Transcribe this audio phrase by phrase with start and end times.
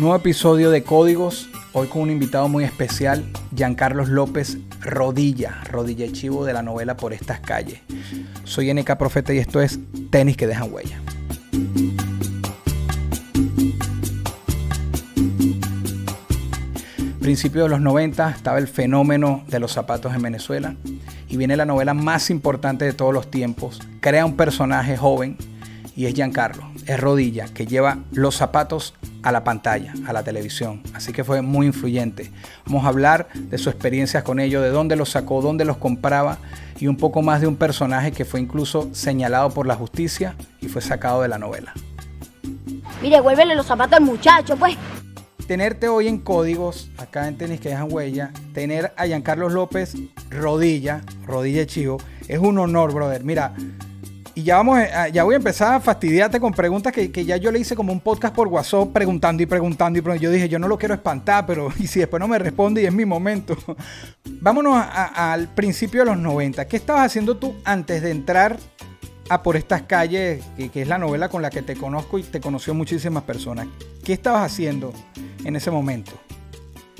[0.00, 3.22] Nuevo episodio de Códigos, hoy con un invitado muy especial,
[3.54, 7.80] Giancarlos López Rodilla, Rodilla Chivo de la novela Por estas calles.
[8.44, 9.78] Soy NK Profeta y esto es
[10.08, 11.02] Tenis que dejan huella.
[17.20, 20.76] Principio de los 90 estaba el fenómeno de los zapatos en Venezuela
[21.28, 23.82] y viene la novela más importante de todos los tiempos.
[24.00, 25.36] Crea un personaje joven
[25.94, 30.82] y es Giancarlo, es Rodilla, que lleva los zapatos a la pantalla, a la televisión.
[30.94, 32.30] Así que fue muy influyente.
[32.66, 36.38] Vamos a hablar de su experiencia con ello, de dónde los sacó, dónde los compraba
[36.78, 40.68] y un poco más de un personaje que fue incluso señalado por la justicia y
[40.68, 41.72] fue sacado de la novela.
[43.02, 44.76] Mire, vuélvele los zapatos al muchacho, pues.
[45.46, 49.94] Tenerte hoy en códigos, acá en Tenis que dejan huella, tener a Giancarlos López
[50.30, 53.24] Rodilla, Rodilla Chivo, es un honor, brother.
[53.24, 53.54] Mira,
[54.34, 54.78] y ya vamos,
[55.12, 58.00] ya voy a empezar a fastidiarte con preguntas que, ya yo le hice como un
[58.00, 60.22] podcast por WhatsApp preguntando y preguntando y preguntando.
[60.22, 62.86] Yo dije, yo no lo quiero espantar, pero y si después no me responde y
[62.86, 63.56] es mi momento.
[64.40, 66.66] Vámonos al principio de los 90.
[66.66, 68.58] ¿Qué estabas haciendo tú antes de entrar
[69.28, 72.40] a Por estas calles, que, es la novela con la que te conozco y te
[72.40, 73.68] conoció muchísimas personas?
[74.04, 74.92] ¿Qué estabas haciendo
[75.44, 76.12] en ese momento?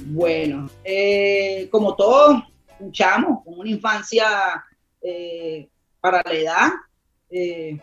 [0.06, 2.42] Bueno, eh, como todos,
[2.78, 4.64] luchamos con una infancia
[5.03, 5.69] eh,
[6.01, 6.69] para la edad,
[7.31, 7.78] eh,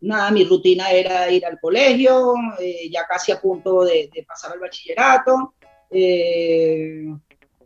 [0.00, 4.60] nada, mi rutina era ir al colegio, eh, ya casi a punto de, pasar al
[4.60, 5.54] bachillerato.
[5.90, 7.06] Eh,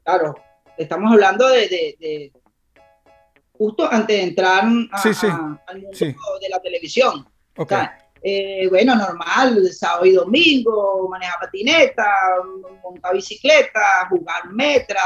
[0.02, 0.34] claro,
[0.76, 2.32] estamos hablando de,
[3.52, 7.26] justo antes de entrar al mundo de la televisión.
[8.70, 12.12] bueno, normal, sábado y domingo, manejar patineta,
[12.82, 15.02] montar bicicleta, jugar metra,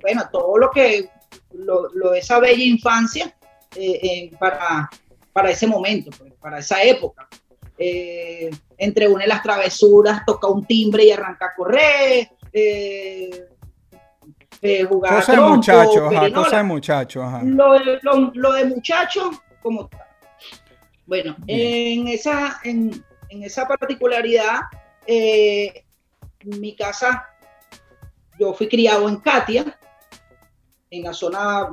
[0.00, 1.08] bueno, todo lo que,
[1.52, 3.34] lo, lo, esa bella infancia
[3.76, 4.88] eh, eh, para,
[5.32, 7.28] para ese momento, pues, para esa época.
[7.76, 13.46] Eh, entre una de las travesuras, toca un timbre y arranca a correr, eh,
[14.88, 18.00] jugar cosa de muchacho, cosa de muchacho, Lo, de,
[18.32, 19.30] lo, de muchacho,
[19.60, 19.90] como
[21.06, 24.60] Bueno, en esa, en, en, esa particularidad,
[26.44, 27.26] mi casa,
[28.38, 29.78] yo fui criado en Katia,
[30.90, 31.68] en la zona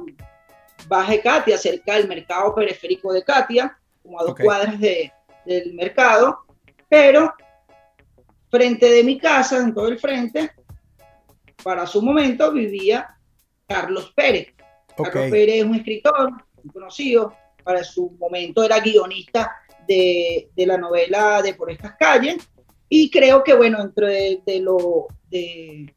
[0.92, 5.10] Baje Katia, cerca del mercado periférico de Katia, como a dos cuadras de,
[5.46, 6.40] del mercado,
[6.90, 7.34] pero
[8.50, 10.52] frente de mi casa, en todo el frente,
[11.64, 13.08] para su momento vivía
[13.66, 14.54] Carlos Pérez.
[14.98, 16.30] Carlos Pérez es un escritor
[16.62, 19.50] muy conocido, para su momento era guionista
[19.88, 22.50] de, de, la novela de Por estas calles,
[22.90, 25.96] y creo que, bueno, entre de, lo, de,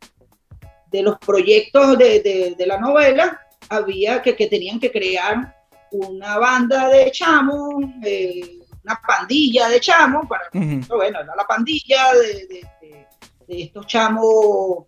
[0.93, 5.54] de los proyectos de, de la novela, había que, que tenían que crear
[5.91, 12.47] una banda de chamos, eh, una pandilla de chamos, para, bueno, era la pandilla de,
[12.47, 14.86] de, estos chamos,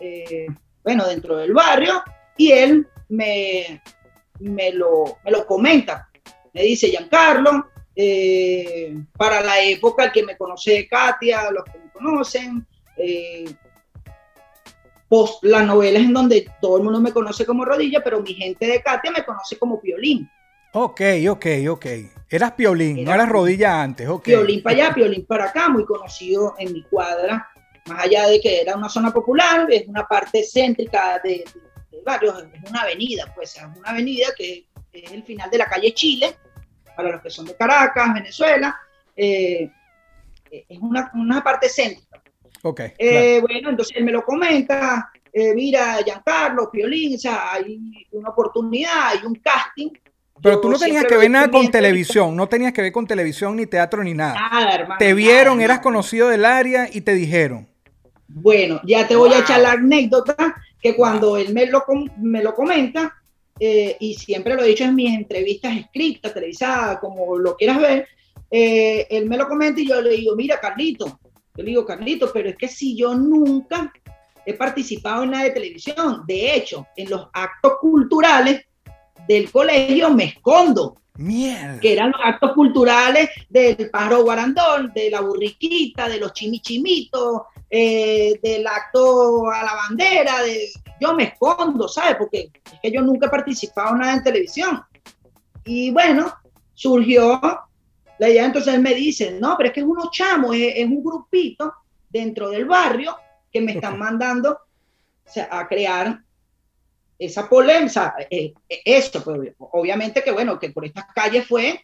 [0.00, 0.46] eh,
[0.82, 2.02] bueno, dentro del barrio,
[2.36, 3.82] y él me,
[4.40, 6.08] me, lo, me lo comenta,
[6.52, 12.66] me dice Giancarlo, eh, para la época que me conoce Katia, los que me conocen,
[12.96, 13.44] eh,
[15.08, 18.34] post la novela es en donde todo el mundo me conoce como Rodilla, pero mi
[18.34, 20.30] gente de Katia me conoce como Piolín.
[20.72, 21.86] Ok, ok, ok.
[22.28, 24.24] Eras Piolín, no eras Rodilla antes, ok.
[24.24, 27.48] Piolín para allá, Piolín para acá, muy conocido en mi cuadra,
[27.86, 31.44] más allá de que era una zona popular, es una parte céntrica de,
[31.90, 35.66] de, barrio, es una avenida, pues es una avenida que es el final de la
[35.66, 36.36] calle Chile,
[36.94, 38.78] para los que son de Caracas, Venezuela,
[39.16, 39.70] eh,
[40.50, 42.22] es una, una parte céntrica.
[42.62, 42.80] Ok.
[42.98, 48.30] Eh, bueno, entonces él me lo comenta, eh, mira, Giancarlo, Piolín, o sea, hay una
[48.30, 49.90] oportunidad, hay un casting.
[50.40, 53.56] Pero tú no tenías que ver nada con televisión, no tenías que ver con televisión,
[53.56, 54.34] ni teatro, ni nada.
[54.34, 54.98] Nada, hermano.
[54.98, 57.66] Te vieron, eras conocido del área y te dijeron.
[58.28, 60.36] Bueno, ya te voy a echar la anécdota
[60.80, 61.84] que cuando él me lo,
[62.18, 63.16] me lo comenta,
[63.58, 68.08] eh, y siempre lo he dicho en mis entrevistas escritas, televisadas, como lo quieras ver,
[68.50, 71.18] eh, él me lo comenta y yo le digo, mira, Carlito,
[71.58, 73.92] yo le digo, Carlito, pero es que si yo nunca
[74.46, 78.64] he participado en nada de televisión, de hecho, en los actos culturales
[79.26, 80.94] del colegio me escondo.
[81.20, 81.80] Mierda.
[81.80, 88.38] que eran los actos culturales del pájaro guarandón, de la burriquita, de los chimichimitos, eh,
[88.40, 90.68] del acto a la bandera, de
[91.00, 92.14] yo me escondo, ¿sabes?
[92.16, 94.80] Porque es que yo nunca he participado en nada en televisión.
[95.64, 96.32] Y bueno,
[96.72, 97.40] surgió
[98.18, 100.86] la idea, entonces él me dice, no, pero es que es unos chamos, es, es
[100.86, 101.72] un grupito
[102.08, 103.16] dentro del barrio
[103.52, 106.20] que me están mandando o sea, a crear
[107.18, 111.82] esa polémica, eh, eh, eso, pues, obviamente que bueno, que por estas calles fue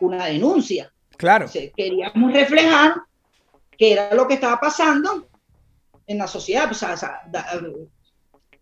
[0.00, 0.92] una denuncia.
[1.16, 1.46] Claro.
[1.74, 2.94] Queríamos reflejar
[3.78, 5.28] qué era lo que estaba pasando
[6.06, 7.48] en la sociedad, o sea, o sea, da-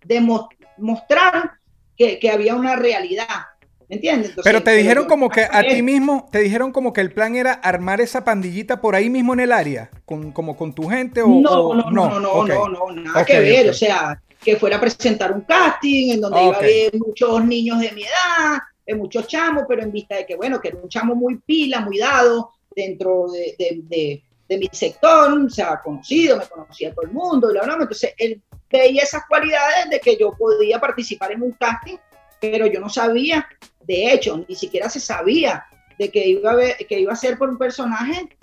[0.05, 0.49] demo-
[0.79, 1.53] mostrar
[1.97, 3.54] que, que había una realidad, ¿me
[3.95, 4.31] entiendes?
[4.31, 7.35] Entonces, Pero te dijeron como que a ti mismo, te dijeron como que el plan
[7.37, 11.23] era armar esa pandillita por ahí mismo en el área, con, como con tu gente
[11.23, 13.71] o No, o- no, no, no, no, no, no, nada que ver.
[13.71, 17.81] O sea, que fuera a presentar un casting en donde iba a haber muchos niños
[17.81, 20.89] de mi edad, eh, muchos chamos, pero en vista de que, bueno, que era un
[20.89, 26.37] chamo muy pila, muy dado dentro de, de- de- de mi sector, o sea, conocido,
[26.37, 27.85] me conocía todo el mundo, y la broma.
[27.85, 31.97] Entonces, él veía esas cualidades de que yo podía participar en un casting,
[32.41, 33.47] pero yo no sabía,
[33.87, 35.65] de hecho, ni siquiera se sabía
[35.99, 38.37] de que iba a, ver, que iba a ser por un personaje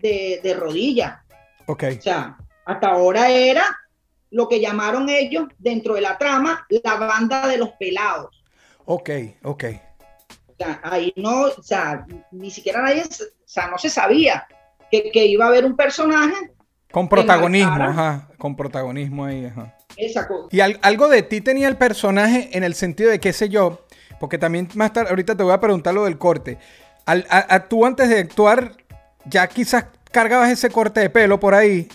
[0.00, 1.24] de, de rodilla.
[1.66, 1.84] Ok.
[1.98, 3.64] O sea, hasta ahora era
[4.30, 8.42] lo que llamaron ellos dentro de la trama la banda de los pelados.
[8.84, 9.10] Ok,
[9.42, 9.64] ok.
[10.48, 14.46] O sea, ahí no, o sea, ni siquiera nadie, o sea, no se sabía
[14.90, 16.34] que, que iba a haber un personaje,
[16.90, 18.28] Con protagonismo, ajá.
[18.38, 19.76] Con protagonismo ahí, ajá.
[19.96, 20.48] esa cosa.
[20.50, 23.84] Y al- algo de ti tenía el personaje en el sentido de qué sé yo,
[24.22, 26.56] porque también más tarde, ahorita te voy a preguntar lo del corte.
[27.06, 28.76] Al, a- a- tú antes de actuar,
[29.24, 31.88] ya quizás cargabas ese corte de pelo por ahí.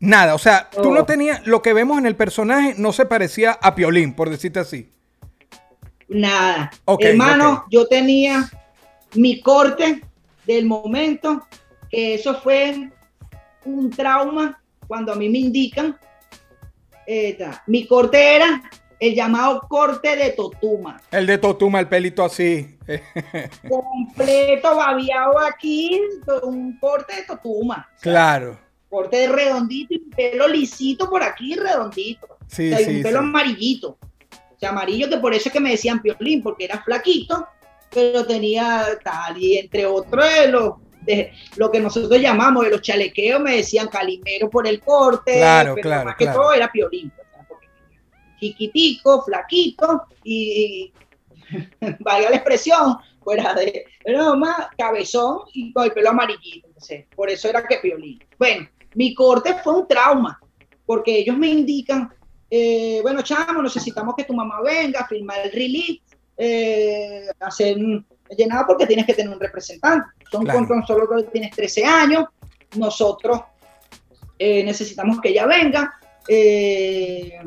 [0.00, 1.04] Nada, o sea, tú no No.
[1.04, 4.88] tenías, lo que vemos en el personaje no se parecía a Piolín, por decirte así.
[6.08, 6.70] Nada.
[6.86, 8.48] Ok, Hermano, yo tenía
[9.14, 10.00] mi corte
[10.46, 11.46] del momento,
[11.90, 12.88] que eso fue
[13.66, 14.58] un trauma
[14.88, 15.98] cuando a mí me indican.
[17.06, 18.62] eh, ta, mi corte era
[19.08, 21.00] el llamado corte de Totuma.
[21.10, 22.78] El de Totuma, el pelito así.
[23.68, 26.00] completo, babiado aquí,
[26.42, 27.88] un corte de totuma.
[28.00, 28.58] claro.
[28.88, 32.38] Corte de redondito y un pelo lisito por aquí, redondito.
[32.46, 33.24] Sí, O sea, y sí, un pelo sí.
[33.26, 33.88] amarillito.
[33.88, 37.44] O sea, amarillo que por eso es que me decían piolín, porque era flaquito,
[37.92, 42.82] pero tenía tal, y entre otros de los de lo que nosotros llamamos de los
[42.82, 46.40] chalequeos, me decían calimero por el corte, Claro, pero claro, más que claro.
[46.40, 47.12] todo era piolín.
[48.44, 50.92] Chiquitico, flaquito y,
[52.00, 53.86] valga la expresión, fuera de
[54.36, 56.68] más cabezón y con el pelo amarillito.
[56.68, 58.22] Entonces, por eso era que piolín.
[58.38, 60.38] Bueno, mi corte fue un trauma,
[60.84, 62.12] porque ellos me indican,
[62.50, 66.02] eh, bueno, chamo, necesitamos que tu mamá venga a firmar el release,
[66.36, 68.06] eh, hacer un
[68.36, 70.06] llenado porque tienes que tener un representante.
[70.30, 70.66] Son Claro.
[70.66, 72.24] con solo que tienes 13 años,
[72.76, 73.40] nosotros
[74.38, 75.94] eh, necesitamos que ella venga
[76.28, 77.38] eh,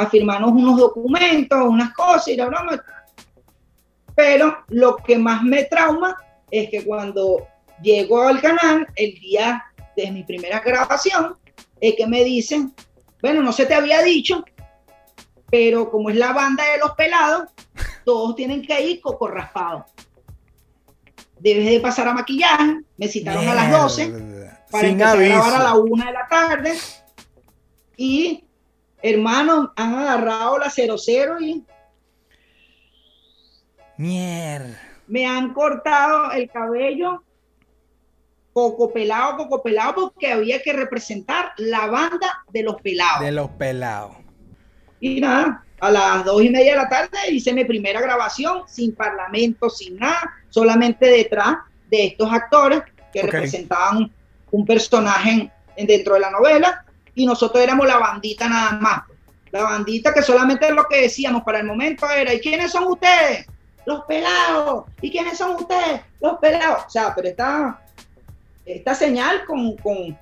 [0.00, 2.82] a firmarnos unos documentos, unas cosas y la broma.
[4.14, 6.16] Pero lo que más me trauma
[6.50, 7.46] es que cuando
[7.82, 9.64] llego al canal, el día
[9.96, 11.36] de mi primera grabación,
[11.80, 12.74] es que me dicen,
[13.22, 14.44] bueno, no se te había dicho,
[15.50, 17.48] pero como es la banda de los pelados,
[18.04, 19.86] todos tienen que ir coco raspado.
[21.38, 24.66] Debes de pasar a maquillaje, me citaron a las 12 Mierda.
[24.70, 25.84] para Sin empezar a grabar a la aviso.
[25.84, 26.78] una de la tarde.
[27.96, 28.44] Y,
[29.02, 31.64] hermanos, han agarrado la 00 y
[33.96, 34.80] Mierda.
[35.06, 37.22] me han cortado el cabello
[38.52, 43.20] coco pelado, coco pelado, porque había que representar la banda de los pelados.
[43.20, 44.16] De los pelados.
[45.00, 48.94] Y nada, a las dos y media de la tarde hice mi primera grabación sin
[48.94, 51.56] parlamento, sin nada, solamente detrás
[51.90, 54.12] de estos actores que representaban
[54.50, 59.02] un personaje en- en- dentro de la novela y nosotros éramos la bandita nada más.
[59.50, 63.46] La bandita que solamente lo que decíamos para el momento era, ¿y quiénes son ustedes?
[63.84, 64.84] Los pelados.
[65.00, 66.02] ¿Y quiénes son ustedes?
[66.20, 66.84] Los pelados.
[66.86, 67.80] O sea, pero esta,
[68.64, 70.16] esta señal con, con,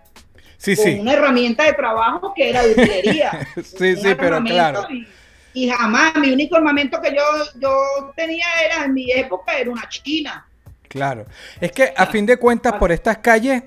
[0.57, 0.99] Sí, con sí.
[0.99, 3.47] una herramienta de trabajo que era de utilería.
[3.63, 4.87] Sí, sí, pero claro.
[4.91, 5.07] Y,
[5.55, 7.23] y jamás, mi único armamento que yo,
[7.61, 10.47] yo tenía era, en mi época, era una china.
[10.89, 11.27] Claro.
[11.61, 13.63] Es que a fin de cuentas, por estas calles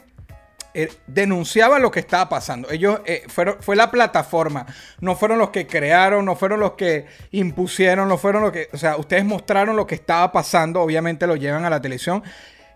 [1.07, 2.69] denunciaban lo que estaba pasando.
[2.71, 4.65] Ellos eh, fueron, fue la plataforma.
[4.99, 8.69] No fueron los que crearon, no fueron los que impusieron, no fueron los que.
[8.73, 10.81] O sea, ustedes mostraron lo que estaba pasando.
[10.81, 12.23] Obviamente lo llevan a la televisión.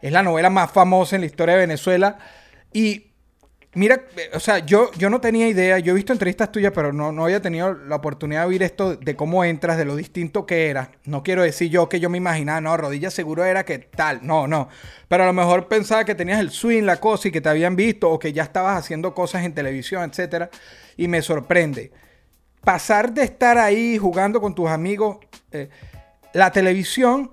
[0.01, 2.17] Es la novela más famosa en la historia de Venezuela.
[2.73, 3.14] Y
[3.75, 4.01] mira,
[4.33, 7.25] o sea, yo, yo no tenía idea, yo he visto entrevistas tuyas, pero no, no
[7.25, 10.91] había tenido la oportunidad de oír esto de cómo entras, de lo distinto que era.
[11.03, 14.47] No quiero decir yo que yo me imaginaba, no, rodilla seguro era que tal, no,
[14.47, 14.69] no.
[15.07, 17.75] Pero a lo mejor pensaba que tenías el swing, la cosa y que te habían
[17.75, 20.49] visto o que ya estabas haciendo cosas en televisión, etcétera.
[20.97, 21.91] Y me sorprende.
[22.63, 25.17] Pasar de estar ahí jugando con tus amigos,
[25.51, 25.69] eh,
[26.33, 27.31] la televisión,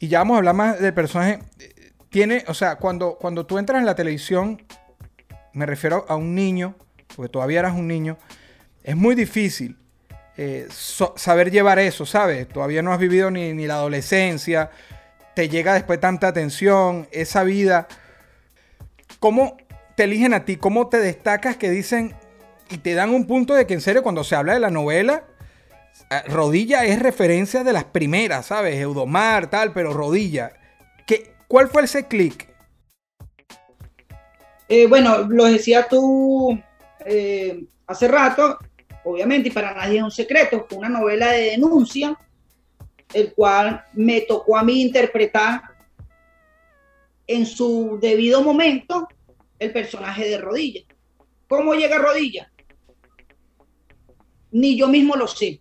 [0.00, 3.58] y ya vamos a hablar más del personaje, eh, tiene, o sea, cuando, cuando tú
[3.58, 4.60] entras en la televisión,
[5.52, 6.74] me refiero a un niño,
[7.14, 8.16] porque todavía eras un niño,
[8.82, 9.76] es muy difícil
[10.36, 12.48] eh, saber llevar eso, ¿sabes?
[12.48, 14.70] Todavía no has vivido ni, la adolescencia,
[15.34, 17.86] te llega después tanta atención, esa vida.
[19.20, 19.56] ¿Cómo
[19.94, 20.56] te eligen a ti?
[20.56, 22.14] ¿Cómo te destacas que dicen
[22.70, 25.24] y te dan un punto de que en serio cuando se habla de la novela,
[26.10, 28.76] eh, Rodilla es referencia de las primeras, ¿sabes?
[28.76, 30.54] Eudomar, tal, pero Rodilla.
[31.06, 32.51] ¿Qué, ¿Cuál fue ese clic?
[34.74, 36.58] Eh, bueno, lo decía tú
[37.04, 38.56] eh, hace rato,
[39.04, 42.18] obviamente, y para nadie es un secreto, fue una novela de denuncia,
[43.12, 45.60] el cual me tocó a mí interpretar
[47.26, 49.06] en su debido momento
[49.58, 50.80] el personaje de Rodilla.
[51.48, 52.50] ¿Cómo llega Rodilla?
[54.52, 55.60] Ni yo mismo lo sé.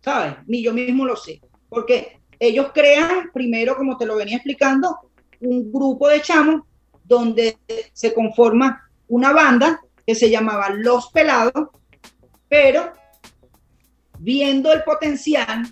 [0.00, 0.34] ¿Sabes?
[0.46, 1.40] Ni yo mismo lo sé.
[1.68, 6.62] Porque ellos crean, primero, como te lo venía explicando, un grupo de chamos
[7.06, 7.58] donde
[7.92, 11.68] se conforma una banda que se llamaba Los Pelados,
[12.48, 12.92] pero
[14.18, 15.66] viendo el potencial,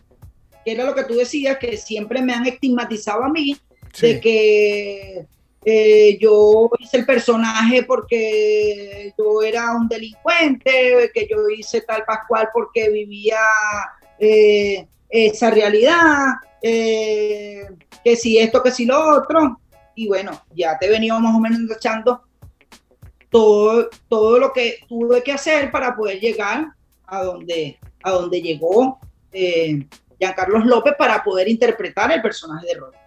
[0.64, 3.56] que era lo que tú decías, que siempre me han estigmatizado a mí,
[4.00, 5.26] de que
[5.64, 12.48] eh, yo hice el personaje porque yo era un delincuente, que yo hice tal Pascual
[12.52, 13.38] porque vivía
[14.18, 17.66] eh, esa realidad, eh,
[18.04, 19.60] que si esto, que si lo otro
[19.94, 22.22] y bueno, ya te venía más o menos echando
[23.30, 26.68] todo, todo lo que tuve que hacer para poder llegar
[27.06, 28.98] a donde, a donde llegó
[29.32, 29.86] eh,
[30.18, 32.98] Giancarlos López para poder interpretar el personaje de Rodri.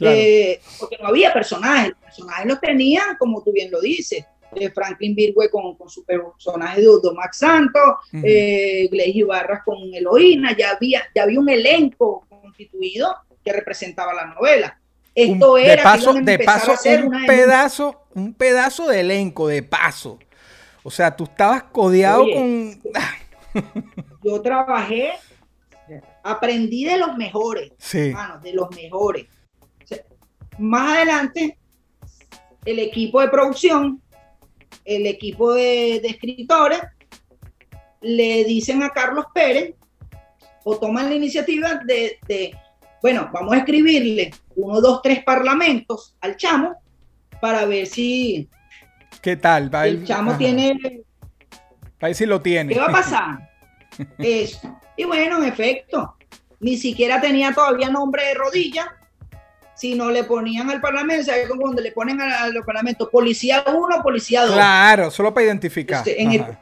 [0.00, 4.24] Eh, porque no había personajes, los personajes los tenían, como tú bien lo dices,
[4.56, 10.56] eh, Franklin Virgüe con, con, su personaje de Udo Max Santos, uh Ibarras con Eloína,
[10.56, 13.14] ya había, ya había un elenco constituido
[13.44, 14.80] que representaba la novela.
[15.14, 16.72] Esto era de paso, de paso
[17.04, 20.18] un pedazo, un pedazo de elenco, de paso.
[20.82, 22.82] O sea, tú estabas codeado con.
[24.24, 25.12] yo trabajé,
[26.22, 28.12] aprendí de los mejores, sí.
[28.42, 29.26] de los mejores.
[30.58, 31.58] más adelante,
[32.64, 34.02] el equipo de producción,
[34.84, 36.80] el equipo de, escritores,
[38.00, 39.74] le dicen a Carlos Pérez
[40.64, 42.18] o toman la iniciativa de
[43.04, 46.74] bueno, vamos a escribirle uno, dos, tres parlamentos al chamo
[47.38, 48.48] para ver si...
[49.20, 49.70] ¿Qué tal?
[49.84, 51.02] el chamo tiene...
[51.98, 52.72] Para ver si lo tiene.
[52.72, 53.50] ¿Qué va a pasar?
[54.16, 54.80] Eso.
[54.96, 56.16] Y bueno, en efecto,
[56.60, 58.96] ni siquiera tenía todavía nombre de rodilla,
[59.74, 61.46] sino le ponían al parlamento, ¿sabes?
[61.46, 64.54] Cuando le ponen al, parlamento policía 1, policía 2.
[64.54, 66.08] Claro, solo para identificar.
[66.08, 66.56] Este, en,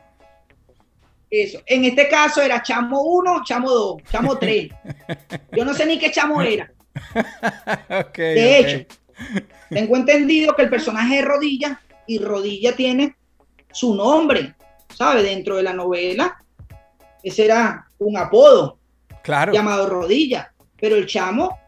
[1.32, 1.60] eso.
[1.64, 4.68] En este caso era chamo 1, chamo 2, chamo 3.
[5.56, 6.70] Yo no sé ni qué chamo era.
[8.14, 8.86] de hecho,
[9.70, 13.16] tengo entendido que el personaje es Rodilla y Rodilla tiene
[13.72, 14.54] su nombre,
[14.94, 15.22] ¿sabe?
[15.22, 16.44] Dentro de la novela.
[17.22, 18.78] Ese era un apodo
[19.22, 19.52] claro.
[19.52, 21.58] llamado Rodilla, pero el chamo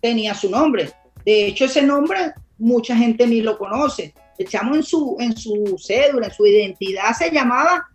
[0.00, 0.90] tenía su nombre.
[1.26, 4.14] De hecho, ese nombre mucha gente ni lo conoce.
[4.38, 7.86] El chamo en su, en su cédula, en su identidad se llamaba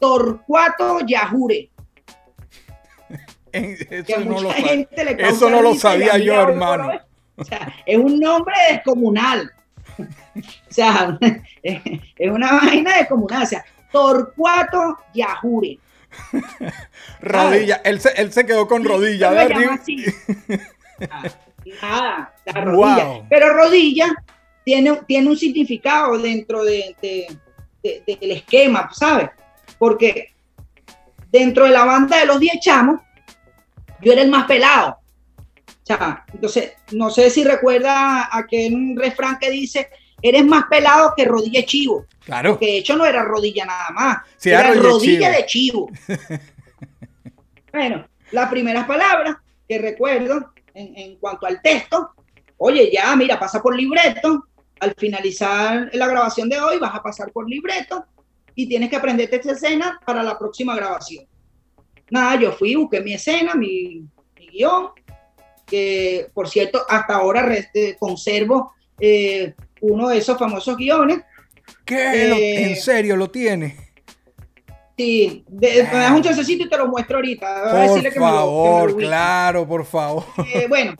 [0.00, 1.70] Torcuato Yajure.
[3.52, 6.90] Eso, no lo, eso no lo sabía yo, hermano.
[7.36, 9.50] O sea, es un nombre descomunal.
[10.32, 11.18] O sea,
[11.60, 13.42] es una vaina descomunal.
[13.42, 15.78] O sea, Torcuato Yajure.
[17.20, 19.30] rodilla, él se, él se, quedó con rodilla.
[21.82, 23.22] Ah, nada, rodilla.
[23.28, 24.14] Pero rodilla
[24.64, 26.94] tiene, tiene un significado dentro de,
[27.82, 29.30] del esquema, ¿sabes?
[29.80, 30.34] Porque
[31.32, 33.00] dentro de la banda de los 10 chamos,
[34.02, 34.98] yo era el más pelado.
[35.66, 39.88] O sea, entonces, no sé si recuerda aquel refrán que dice,
[40.20, 42.04] eres más pelado que rodilla de chivo.
[42.22, 42.58] Claro.
[42.58, 45.90] Que de hecho no era rodilla nada más, era, rodilla, de chivo.
[47.72, 52.10] bueno, las primeras palabras que recuerdo en, en cuanto al texto,
[52.58, 54.44] oye, ya, mira, pasa por libreto,
[54.78, 58.04] al finalizar la grabación de hoy vas a pasar por libreto
[58.62, 61.24] y tienes que aprenderte esta escena para la próxima grabación.
[62.10, 64.04] Nada, yo fui, busqué mi escena, mi,
[64.52, 64.88] guion,
[65.66, 67.48] que por cierto, hasta ahora
[67.98, 71.20] conservo eh, uno de esos famosos guiones
[71.84, 71.96] ¿Qué?
[71.96, 73.76] Eh, ¿En serio lo tiene?
[74.96, 77.46] Sí, de- me das un chancecito y te lo muestro ahorita.
[77.62, 80.24] Voy a Por decirle que me lo- que me lo favor, claro, por favor.
[80.52, 80.94] Eh, bueno,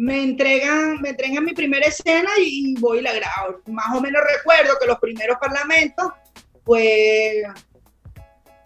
[0.00, 3.60] me entregan, me entregan mi primera escena y, voy y la grabo.
[3.66, 6.12] Más o menos recuerdo que los primeros parlamentos,
[6.62, 7.42] pues,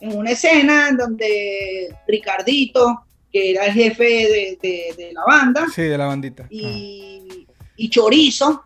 [0.01, 5.67] en una escena en donde Ricardito, que era el jefe de, de- de la banda,
[5.75, 6.47] Sí, de la bandita.
[6.51, 7.47] y,
[7.77, 8.65] y Chorizo,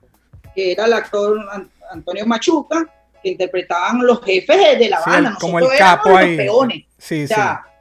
[0.52, 2.84] que era el actor An- Antonio Machuca,
[3.22, 5.30] que interpretaban los jefes de, la Sí, banda.
[5.30, 6.36] el- como el capo ahí.
[6.36, 6.84] Los peones.
[6.98, 7.72] Sí, O sea, sí.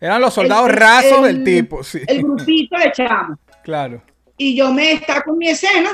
[0.00, 2.00] Eran los soldados el- rasos el- del tipo, sí.
[2.04, 3.38] el grupito de chamos.
[3.64, 4.02] Claro.
[4.36, 5.90] y yo me destaco en mi escena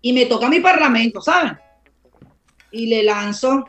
[0.00, 1.56] y me toca mi parlamento, ¿saben?
[2.70, 3.64] Y le lanzo,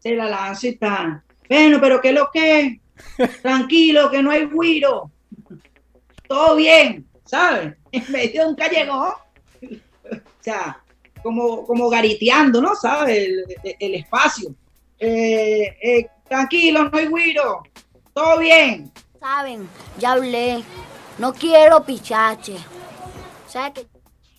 [0.00, 1.22] se la lanzo y tal.
[1.48, 2.80] Bueno, pero ¿qué es lo que?
[3.42, 5.10] Tranquilo, que no hay guiro.
[6.26, 7.76] Todo bien, ¿saben?
[7.92, 9.12] En medio de un callejón.
[10.10, 10.82] O sea,
[11.22, 12.74] como, como gariteando, ¿no?
[12.74, 13.16] ¿Sabes?
[13.18, 14.54] El, el- el espacio.
[14.98, 17.62] Eh, eh, tranquilo, no hay guiro.
[18.12, 18.90] Todo bien.
[19.20, 20.62] Saben, ya hablé.
[21.18, 22.56] No quiero pichache.
[23.46, 23.86] ¿Sabes qué?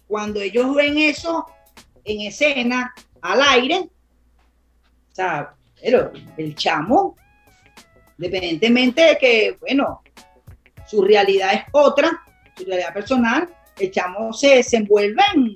[0.07, 1.45] cuando ellos ven eso
[2.03, 3.87] en escena, al aire,
[5.11, 7.15] o sea, pero el chamo,
[8.17, 10.01] independientemente de que, bueno,
[10.87, 12.23] su realidad es otra,
[12.57, 15.55] su realidad personal, el chamo se desenvuelve en-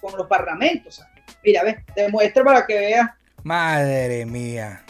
[0.00, 0.94] con los parlamentos.
[0.94, 1.12] ¿sabes?
[1.44, 3.10] Mira, ve, te muestro para que veas.
[3.42, 4.82] Madre mía.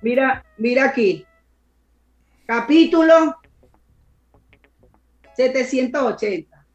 [0.00, 1.26] Mira, mira aquí.
[2.46, 3.36] Capítulo
[5.36, 6.66] 780.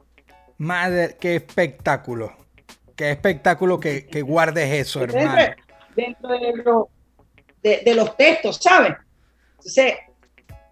[0.58, 2.36] Madre, qué espectáculo.
[2.96, 5.36] Qué espectáculo que, que guardes eso, hermano.
[5.96, 6.90] dentro, de, lo-
[7.64, 8.94] de- de los textos, ¿sabes?
[9.58, 9.94] Entonces,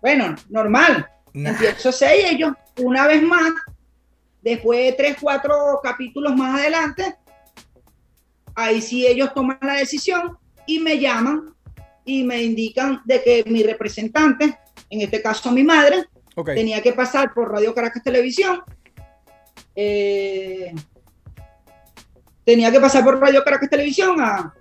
[0.01, 1.08] bueno, normal.
[1.34, 1.51] Nah.
[1.51, 3.51] Empiezo y ellos, una vez más,
[4.41, 7.15] después de tres, cuatro capítulos más adelante,
[8.55, 11.53] ahí sí ellos toman la decisión y me llaman
[12.05, 14.58] y me indican de que mi representante,
[14.89, 16.05] en este caso mi madre,
[16.43, 18.62] Tenía que pasar por Radio Caracas Televisión.
[19.75, 20.74] eh,
[22.46, 24.53] tenía que pasar por Radio Caracas Televisión a,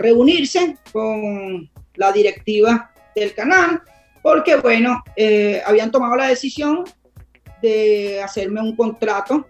[0.00, 3.80] reunirse con la directiva del canal,
[4.22, 6.82] porque bueno, eh, habían tomado la decisión
[7.62, 9.46] de hacerme un contrato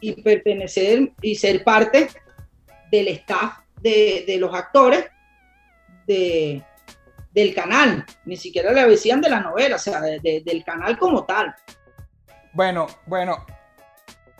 [0.00, 2.08] y pertenecer y ser parte
[2.90, 5.06] del staff de los actores
[6.06, 6.62] de,
[7.32, 10.98] del canal, ni siquiera le decían de la novela, o sea, de- de- del canal
[10.98, 11.54] como tal.
[12.52, 13.46] Bueno, bueno.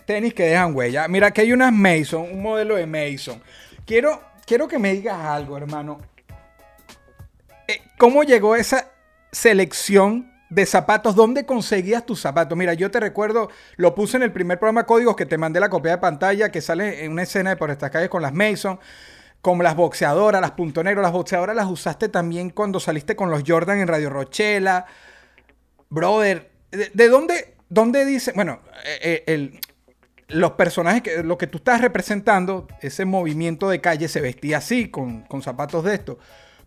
[0.05, 1.07] Tenis que dejan huella.
[1.07, 3.41] Mira, que hay unas Mason, un modelo de Mason.
[3.85, 5.99] Quiero, quiero que me digas algo, hermano.
[7.67, 8.89] Eh, ¿Cómo llegó esa
[9.31, 11.15] selección de zapatos?
[11.15, 12.57] ¿Dónde conseguías tus zapatos?
[12.57, 15.69] Mira, yo te recuerdo, lo puse en el primer programa Códigos que te mandé la
[15.69, 18.79] copia de pantalla, que sale en una escena de por estas calles con las Mason,
[19.41, 21.01] con las boxeadoras, las punto negro.
[21.01, 24.85] Las boxeadoras las usaste también cuando saliste con los Jordan en Radio Rochela.
[25.89, 28.31] Brother, ¿de, de dónde, dónde dice?
[28.35, 29.59] Bueno, eh, eh, el,
[30.29, 34.89] los personajes, que, lo que tú estás representando, ese movimiento de calle se vestía así,
[34.89, 36.17] con, con zapatos de esto.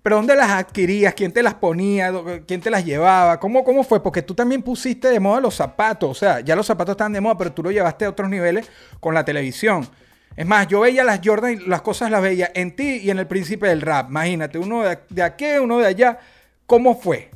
[0.02, 1.14] Pero ¿dónde las adquirías?
[1.14, 2.12] ¿Quién te las ponía?
[2.12, 3.40] ¿Dó- ¿Quién te las llevaba?
[3.40, 4.02] ¿Cómo, ¿Cómo fue?
[4.02, 6.10] Porque tú también pusiste de moda los zapatos.
[6.10, 8.68] O sea, ya los zapatos estaban de moda, pero tú lo llevaste a otros niveles
[9.00, 9.88] con la televisión.
[10.36, 13.26] Es más, yo veía las Jordan las cosas las veía en ti y en el
[13.26, 14.10] príncipe del rap.
[14.10, 16.18] Imagínate, uno de, aquí, uno de allá.
[16.66, 17.30] ¿Cómo fue?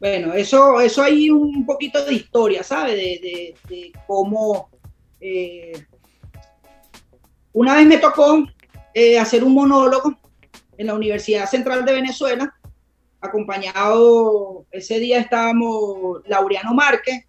[0.00, 2.94] Bueno, eso, eso hay un poquito de historia, ¿sabes?
[2.96, 4.70] De cómo
[5.20, 5.84] eh,
[7.52, 8.46] una vez me tocó
[8.92, 10.18] eh, hacer un monólogo
[10.76, 12.54] en la Universidad Central de Venezuela,
[13.20, 17.24] acompañado, ese día estábamos Laureano Márquez,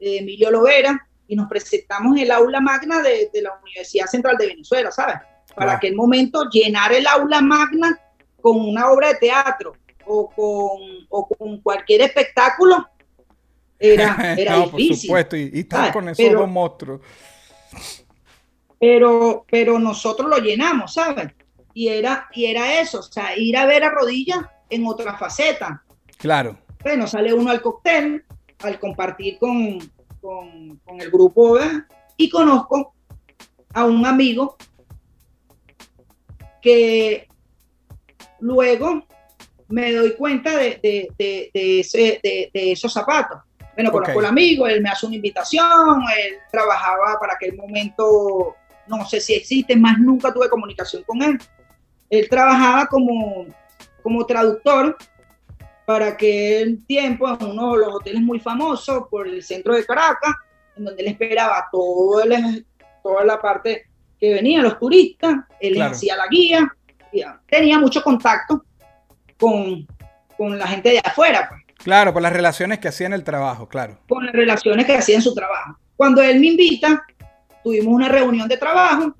[0.00, 4.36] eh, Emilio Lovera, y nos presentamos en el aula magna de, de la Universidad Central
[4.36, 5.14] de Venezuela, ¿sabes?
[5.54, 7.98] Para aquel momento llenar el aula magna
[8.42, 9.72] con una obra de teatro
[10.04, 12.86] o con, o con cualquier espectáculo
[13.78, 15.08] era, era no, por difícil.
[15.08, 15.36] supuesto.
[15.38, 17.00] Y, y estar con esos pero- dos monstruos.
[18.78, 21.28] pero, pero nosotros lo llenamos, ¿sabes?
[21.72, 25.82] Y era, y era eso, o sea, ir a ver a rodillas en otra faceta.
[26.18, 26.58] Claro.
[26.82, 28.22] Bueno, sale uno al cóctel,
[28.58, 29.78] al compartir con,
[30.22, 31.82] con, con el grupo, ¿verdad?
[32.16, 32.94] y conozco
[33.74, 34.56] a un amigo
[36.62, 37.28] que
[38.40, 39.04] luego
[39.68, 43.38] me doy cuenta de, de- de- de ese- de- de esos zapatos.
[43.74, 48.54] Bueno, conozco al amigo, él me hace una invitación, él trabajaba para aquel momento,
[48.86, 51.38] no sé si existe, más nunca tuve comunicación con él.
[52.10, 53.46] Él trabajaba como,
[54.02, 54.96] como traductor
[55.86, 60.32] para aquel tiempo en uno de los hoteles muy famosos por el centro de Caracas
[60.76, 62.66] en donde él esperaba todo el-
[63.02, 63.86] toda la parte
[64.18, 65.90] que venían los turistas, él Claro.
[65.92, 66.72] hacía la guía,
[67.48, 68.64] tenía mucho contacto
[69.38, 69.86] con,
[70.36, 73.68] con la gente de afuera, pues, Claro, por las relaciones que hacía en el trabajo,
[73.68, 73.98] claro.
[74.08, 75.76] con las relaciones que hacía en su trabajo.
[75.96, 77.04] Cuando él me invita,
[77.64, 79.14] tuvimos una reunión de trabajo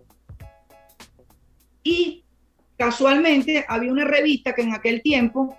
[1.82, 2.24] y
[2.78, 5.56] casualmente había una revista que en aquel tiempo,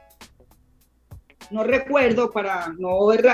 [1.52, 3.26] no recuerdo para no ver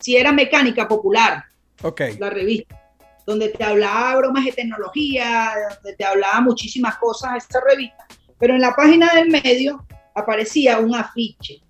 [0.00, 1.44] si era mecánica popular,
[1.82, 2.00] Ok.
[2.18, 2.80] la revista,
[3.26, 8.06] donde te hablaba bromas de tecnología, donde te hablaba muchísimas cosas esta revista,
[8.38, 11.60] pero en la página del medio aparecía un afiche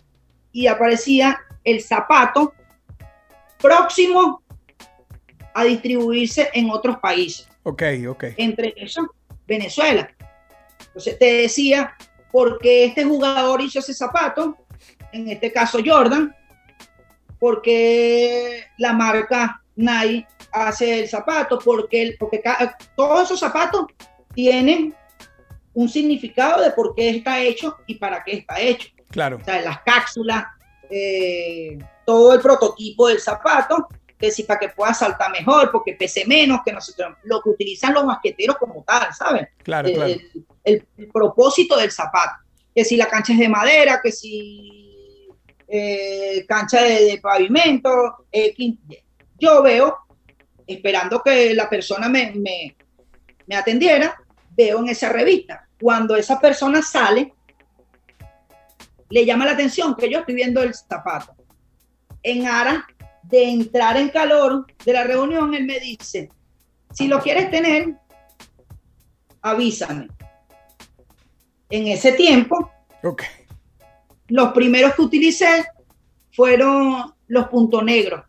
[0.51, 2.53] y aparecía el zapato
[3.61, 4.43] próximo
[5.55, 8.25] a distribuirse en otros países, Ok, ok.
[8.37, 9.07] entre esos
[9.47, 10.09] Venezuela.
[10.87, 11.95] Entonces te decía
[12.31, 14.57] por qué este jugador hizo ese zapato,
[15.13, 16.35] en este caso Jordan,
[17.39, 22.43] porque la marca Nike hace el zapato, porque, el- porque
[22.95, 23.87] todos esos zapatos
[24.35, 24.95] tienen
[25.75, 28.89] un significado de por qué está hecho y para qué está hecho.
[29.11, 29.39] Claro.
[29.41, 30.45] O sea, las cápsulas,
[30.91, 36.25] eh, todo el prototipo del zapato, que si para que pueda saltar mejor, porque pese
[36.27, 39.49] menos, que no sé, qué, lo que utilizan los basqueteros como tal, ¿sabes?
[39.65, 40.13] Claro, el, claro.
[40.65, 42.35] el- el propósito del zapato.
[42.75, 44.92] Que si la cancha es de madera, que si
[45.75, 48.27] eh, cancha de, pavimento.
[48.31, 48.75] X.
[49.39, 49.97] yo veo,
[50.67, 52.35] esperando que la persona me,
[53.47, 54.15] me, atendiera,
[54.51, 55.67] veo en esa revista.
[55.81, 57.33] Cuando esa persona sale,
[59.09, 61.35] le llama la atención que yo estoy viendo el zapato.
[62.23, 62.85] En aras
[63.23, 66.29] de entrar en calor de la reunión, él me dice,
[66.93, 67.95] si lo quieres tener,
[69.41, 70.09] avísame.
[71.71, 72.71] En ese tiempo,
[73.03, 73.23] Ok.
[74.33, 75.65] Los primeros que utilicé
[76.33, 78.25] fueron los puntos negros.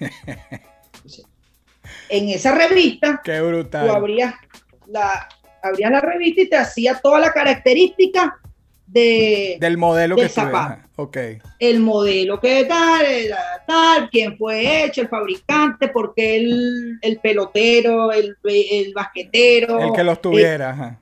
[2.08, 3.90] En esa revista, Qué tú brutal.
[3.90, 4.34] abrías
[4.86, 5.28] la,
[5.60, 8.38] abrías la revista y te hacía toda la característica
[8.86, 10.44] de, Del modelo que del estuve.
[10.46, 10.74] zapato.
[10.74, 11.16] ajá, Ok.
[11.58, 13.04] el modelo que tal,
[13.66, 19.92] tal, quién fue hecho, el fabricante, por qué el, el pelotero, el, el basquetero, El
[19.92, 21.00] que los tuviera.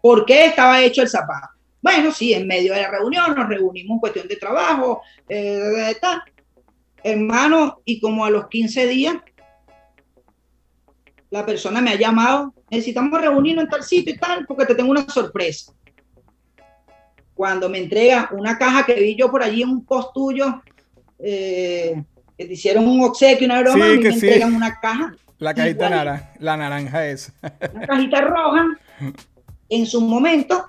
[0.00, 1.48] por qué estaba hecho el zapato.
[1.82, 6.22] Bueno, sí, en medio de la reunión nos reunimos en cuestión de trabajo, eh, tal.
[7.02, 9.16] hermano, y como a los 15 días,
[11.30, 14.90] la persona me ha llamado, necesitamos reunirnos en tal sitio y tal, porque te tengo
[14.90, 15.72] una sorpresa.
[17.34, 20.60] Cuando me entrega una caja que vi yo por allí en un post tuyo,
[21.18, 22.02] eh,
[22.36, 24.26] que te hicieron un obsequio, una broma, Sí, me sí.
[24.26, 26.32] entregan una caja La cajita naranja.
[26.40, 27.32] La naranja esa.
[27.72, 28.64] una cajita roja.
[29.72, 30.66] En su momento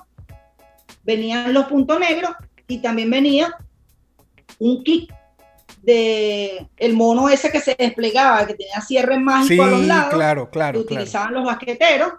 [1.03, 2.31] venían los puntos negros
[2.67, 3.55] y también venía
[4.59, 5.11] un kit
[5.81, 10.13] de el mono ese que se desplegaba, que tenía cierres mágicos Sí, a los lados,
[10.13, 10.79] claro, que claro, claro.
[10.79, 12.13] utilizaban los basqueteros,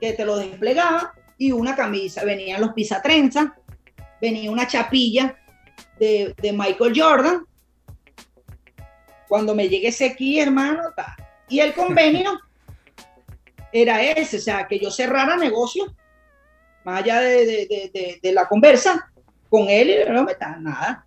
[0.00, 2.22] que te lo desplegaba, y una camisa.
[2.22, 3.48] Venían los pisatrenzas,
[4.20, 5.36] venía una chapilla
[5.98, 7.46] de, de Michael Jordan.
[9.26, 11.16] Cuando me llegue ese aquí, hermano, ta.
[11.48, 12.38] y el convenio
[13.72, 15.94] era ese, o sea, que yo cerrara negocio,
[16.90, 19.10] más allá de, de- de- de- la conversa,
[19.48, 21.04] con él y no me da nada.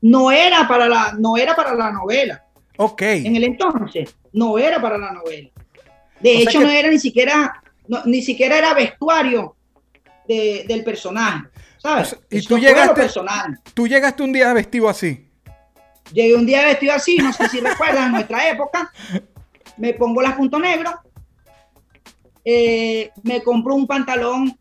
[0.00, 2.44] No era para la, no era para la novela.
[2.76, 3.02] Ok.
[3.02, 5.50] En el entonces, no era para la novela.
[6.20, 9.56] De O hecho, que- no era ni siquiera, no- ni siquiera era vestuario
[10.26, 11.48] de- del personaje.
[11.78, 12.08] ¿Sabes?
[12.08, 13.58] O sea, y Eso tú llegaste- personal.
[13.74, 15.24] Tú llegaste un día vestido así.
[16.12, 18.90] Llegué un día vestido así, no sé si recuerdan, en nuestra época,
[19.76, 20.94] me pongo las puntos negros,
[22.44, 24.58] eh, me compro un pantalón,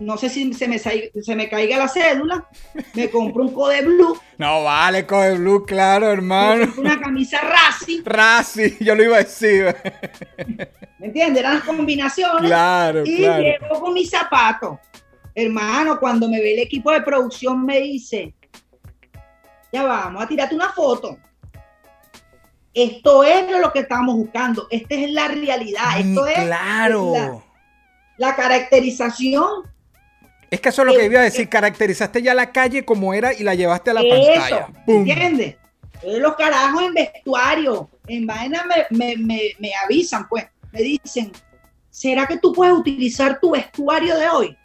[0.00, 2.48] no sé si se me, se me caiga la cédula,
[2.94, 6.64] me compro un code blue, No vale, coge blue, claro, me hermano.
[6.66, 9.74] compro una camisa Racing, Razi, yo lo iba a decir.
[10.98, 11.40] ¿me entiendes?
[11.40, 12.48] Eran las combinaciones.
[12.50, 13.42] claro, y claro.
[13.42, 14.78] llego con mis zapatos.
[15.34, 18.34] Hermano, cuando me ve el equipo de producción me dice,
[19.72, 21.18] ya vamos a tirarte una foto.
[22.72, 24.66] Esto es lo que estamos buscando.
[24.70, 25.96] Esta es la realidad.
[25.96, 27.12] Mm, Esto es claro.
[27.14, 27.38] la,
[28.18, 29.48] la caracterización.
[30.50, 31.48] Es que eso es lo que Eh, iba a decir.
[31.48, 34.68] Caracterizaste ya la calle como era y la llevaste a la Eso, pantalla.
[34.86, 35.56] ¿entiendes?
[35.94, 41.32] Entonces, Los carajos en vestuario, en vaina me, me- me- me avisan, pues, me dicen,
[41.90, 44.56] ¿será que tú puedes utilizar tu vestuario de hoy?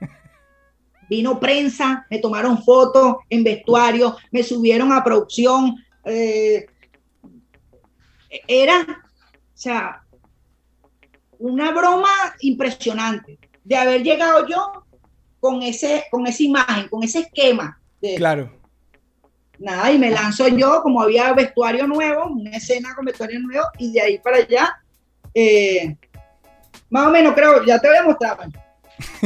[1.08, 5.76] Vino prensa, me tomaron fotos en vestuario, me subieron a producción.
[6.04, 6.66] eh,
[8.48, 10.02] era, o sea,
[11.38, 12.08] una broma
[12.40, 14.84] impresionante de haber llegado yo
[15.40, 17.80] con, ese, con esa imagen, con ese esquema.
[18.00, 18.50] De, Claro.
[19.58, 23.92] nada, y me lanzo yo, como había vestuario nuevo, una escena con vestuario nuevo, y
[23.92, 24.72] de ahí para allá,
[25.34, 25.96] eh,
[26.90, 28.38] más o menos creo, ya te voy a mostrar.
[28.38, 28.52] man.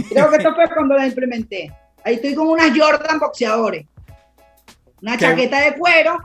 [0.09, 1.71] Creo que esto fue cuando la implementé.
[2.03, 3.87] Ahí estoy con unas Jordan boxeadores,
[5.03, 6.19] una Qué- chaqueta de cuero,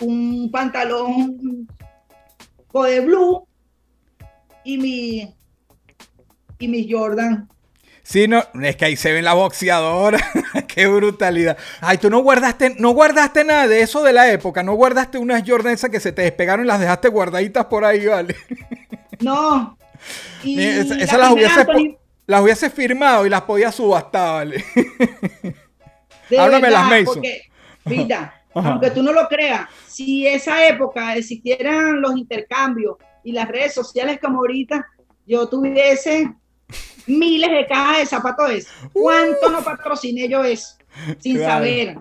[0.00, 1.66] un pantalón
[2.72, 3.46] de blue
[4.64, 5.34] y mi
[6.62, 7.48] y mis Jordan.
[8.04, 10.18] Sí, no, es que ahí se ven la boxeadora.
[10.68, 11.56] Qué brutalidad.
[11.80, 14.62] Ay, tú no guardaste, no guardaste nada de eso de la época.
[14.64, 18.06] No guardaste unas Jordan esas que se te despegaron y las dejaste guardaditas por ahí,
[18.06, 18.34] ¿vale?
[19.20, 19.76] No.
[20.42, 21.96] Y Ni- Esas la esas las hubiese, Anthony-
[22.26, 24.64] las hubiese firmado y las podía subastar, ¿vale?
[26.36, 27.04] Háblame verdad, las Mason.
[27.14, 27.42] Porque,
[27.84, 28.70] mira, Ajá.
[28.72, 34.18] aunque tú no lo creas, si esa época existieran los intercambios y las redes sociales
[34.20, 34.84] como ahorita,
[35.26, 36.32] yo tuviese
[37.06, 38.72] miles de cajas de zapatos de esos.
[38.92, 40.76] ¿Cuánto no patrociné yo eso?
[41.20, 41.52] Sin Claro.
[41.54, 41.96] saber.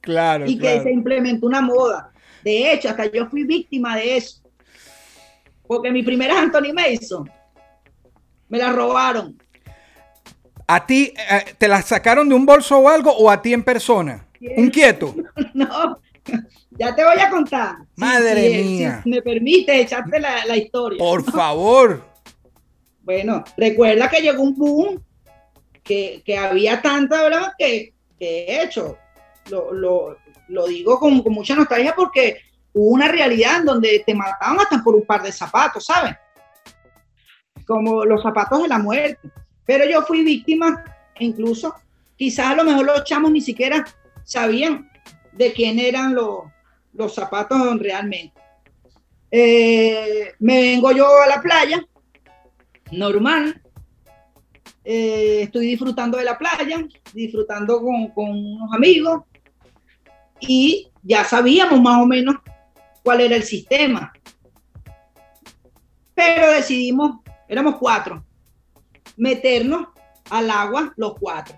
[0.00, 2.12] Claro, y que se implementó una moda.
[2.42, 4.40] De hecho, hasta yo fui víctima de eso.
[5.66, 7.30] Porque mi primera es Anthony Mason.
[8.48, 9.36] Me la robaron.
[10.66, 13.62] ¿A ti eh, te las sacaron de un bolso o algo o a ti en
[13.62, 14.26] persona?
[14.56, 15.14] ¿Un quieto?
[15.54, 15.98] No,
[16.70, 17.76] ya te voy a contar.
[17.96, 19.00] Madre si- mía.
[19.02, 20.98] Si me permite echarte la, la historia.
[20.98, 22.06] Por favor.
[23.08, 25.02] Bueno, recuerda que llegó un boom
[25.82, 27.52] que, que había tanta, ¿verdad?
[27.56, 28.98] Que, que de hecho,
[29.48, 30.18] lo, lo-
[30.48, 32.36] lo digo con, con mucha nostalgia porque
[32.74, 36.16] hubo una realidad en donde te mataban hasta por un par de zapatos, ¿sabes?
[37.66, 39.30] Como los zapatos de la muerte.
[39.64, 40.84] Pero yo fui víctima,
[41.18, 41.74] incluso,
[42.14, 43.86] quizás a lo mejor los chamos ni siquiera
[44.22, 44.90] sabían
[45.32, 46.40] de quién eran los,
[46.92, 48.38] los zapatos realmente.
[49.30, 51.82] Eh, me vengo yo a la playa,
[52.92, 53.60] normal.
[54.84, 59.22] Eh, estoy disfrutando de la playa, disfrutando con, con unos amigos
[60.40, 62.36] y ya sabíamos más o menos
[63.02, 64.12] cuál era el sistema.
[66.14, 68.24] Pero decidimos, éramos cuatro,
[69.16, 69.88] meternos
[70.30, 71.56] al agua los cuatro.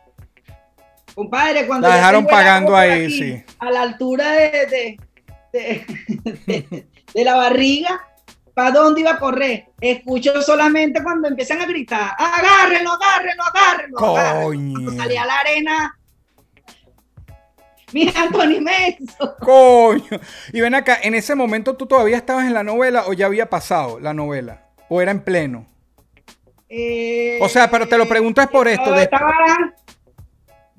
[1.14, 3.42] Compadre, cuando La dejaron pagando ahí, aquí, sí.
[3.58, 5.00] A la altura de, de-
[5.52, 5.86] de-
[6.46, 8.00] de- de la barriga,
[8.60, 9.64] ¿para dónde iba a correr?
[9.80, 13.98] Escucho solamente cuando empiezan a gritar, agárrenlo, agárrenlo, agárrenlo.
[13.98, 14.46] agárrenlo".
[14.46, 14.72] Coño.
[14.74, 15.98] Cuando salí a la arena,
[17.92, 19.30] mira Anthony Mason.
[19.40, 20.20] Coño.
[20.52, 23.48] Y ven acá, en ese momento tú todavía estabas en la novela o ya había
[23.48, 24.66] pasado la novela.
[24.88, 25.66] O era en pleno.
[26.68, 29.34] Eh, O sea, pero te lo pregunto es por esto, de- estaba-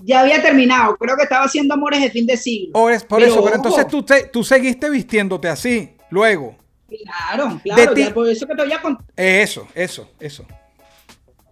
[0.04, 2.72] ya había terminado, creo que estaba haciendo Amores de fin de siglo.
[2.74, 6.56] O es por Pero eso, pero entonces tú, te- tú seguiste vistiéndote así, luego.
[6.98, 9.06] Claro, claro, ya por eso que te voy a contar.
[9.16, 10.46] Eso, eso, eso.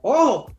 [0.02, 0.52] Ojo,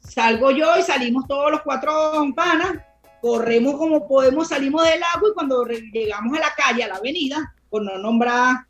[0.00, 1.92] salgo yo y salimos todos los cuatro
[2.34, 2.76] panas,
[3.20, 7.54] corremos como podemos, salimos del agua y cuando llegamos a la calle, a la avenida,
[7.70, 8.66] por no nombrar,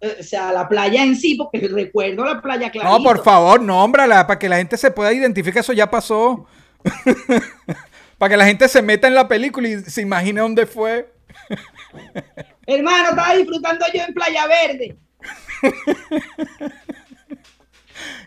[0.00, 2.98] eh, o sea, la playa en sí, porque recuerdo la playa clarito.
[2.98, 6.46] No, por favor, nómbrala, para que la gente se pueda identificar, eso ya pasó.
[8.18, 11.12] para que la gente se meta en la película y se imagine dónde fue.
[12.66, 14.96] Hermano, estaba disfrutando yo en Playa Verde.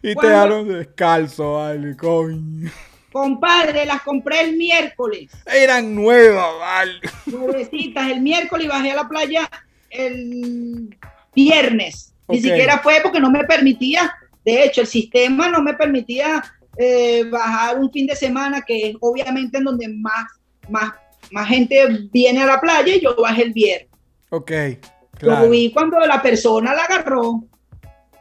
[0.01, 2.69] Y te dejaron descalzo, vale, coño.
[3.11, 5.31] Compadre, las compré el miércoles.
[5.45, 6.99] Eran nuevas, vale.
[7.25, 9.49] Nuevecitas, el miércoles y bajé a la playa
[9.89, 10.95] el
[11.33, 12.13] viernes.
[12.27, 16.43] Ni siquiera fue porque no me permitía, de hecho, el sistema no me permitía
[16.77, 20.25] eh, bajar un fin de semana, que es obviamente en donde más,
[20.69, 20.93] más,
[21.31, 23.89] más gente viene a la playa, y yo bajé el viernes.
[24.29, 25.49] Ok, Lo claro.
[25.49, 27.43] vi cuando la persona la agarró.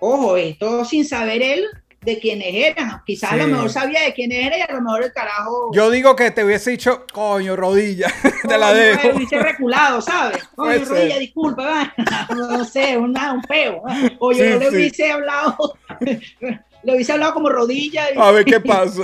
[0.01, 1.65] Ojo, esto sin saber él
[2.03, 3.01] de quiénes eran.
[3.07, 3.41] Quizás a Sí.
[3.41, 5.71] lo mejor sabía de quiénes era y a lo mejor el carajo.
[5.73, 8.09] Yo digo que te hubiese dicho, coño, rodilla,
[8.49, 9.09] te la dejo.
[9.09, 10.45] Me hubiese reculado, ¿sabes?
[10.55, 11.95] Coño, rodilla, disculpa,
[12.37, 13.83] no sé, una, un peo.
[14.19, 14.77] O yo Sí, le sí.
[14.77, 15.57] hubiese hablado,
[16.01, 19.03] le hubiese hablado como rodilla y A ver qué pasa.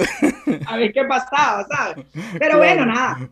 [0.66, 2.04] a ver qué pasaba, ¿sabes?
[2.12, 2.38] Claro.
[2.38, 3.30] Pero bueno, nada.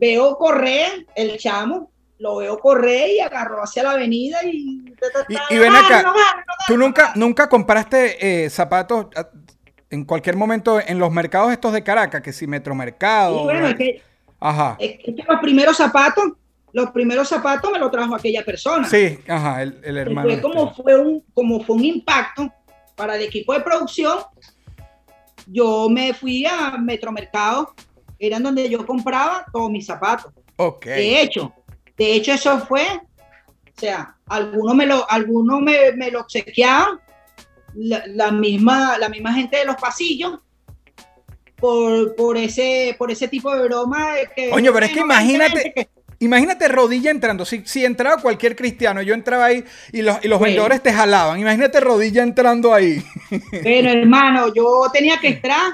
[0.00, 4.82] Veo correr el chamo, lo veo correr y agarró hacia la avenida y.
[5.28, 6.12] Y- y ven acá,
[6.66, 9.28] ¿Tú nunca, nunca compraste eh, zapatos ah,
[9.90, 12.20] en cualquier momento en los mercados estos de Caracas?
[12.22, 13.40] Que si Metromercado.
[13.42, 14.02] Y bueno, es que,
[14.40, 14.76] Ajá.
[14.78, 16.24] es que los primeros zapatos,
[16.72, 18.88] los primeros zapatos me los trajo aquella persona.
[18.88, 20.28] Sí, ajá, el, el hermano.
[20.30, 20.82] fue como este.
[20.82, 22.50] fue un como fue un impacto
[22.96, 24.18] para el equipo de producción
[25.46, 27.74] yo me fui a Metromercado
[28.20, 30.84] eran donde yo compraba todos mis zapatos Ok.
[30.86, 31.52] de hecho
[31.96, 37.00] de hecho eso fue o sea algunos me lo algunos me, me lo obsequiaban
[37.74, 40.38] la, la misma la misma gente de los pasillos
[41.56, 45.72] por, por ese por ese tipo de broma de que Coño, pero es que imagínate-
[45.74, 45.88] que-
[46.22, 47.46] Imagínate rodilla entrando.
[47.46, 50.50] Si, si entraba cualquier cristiano, yo entraba ahí y los, y los Bueno.
[50.52, 51.40] vendedores te jalaban.
[51.40, 53.02] Imagínate rodilla entrando ahí.
[53.62, 55.72] Pero hermano, yo tenía que entrar,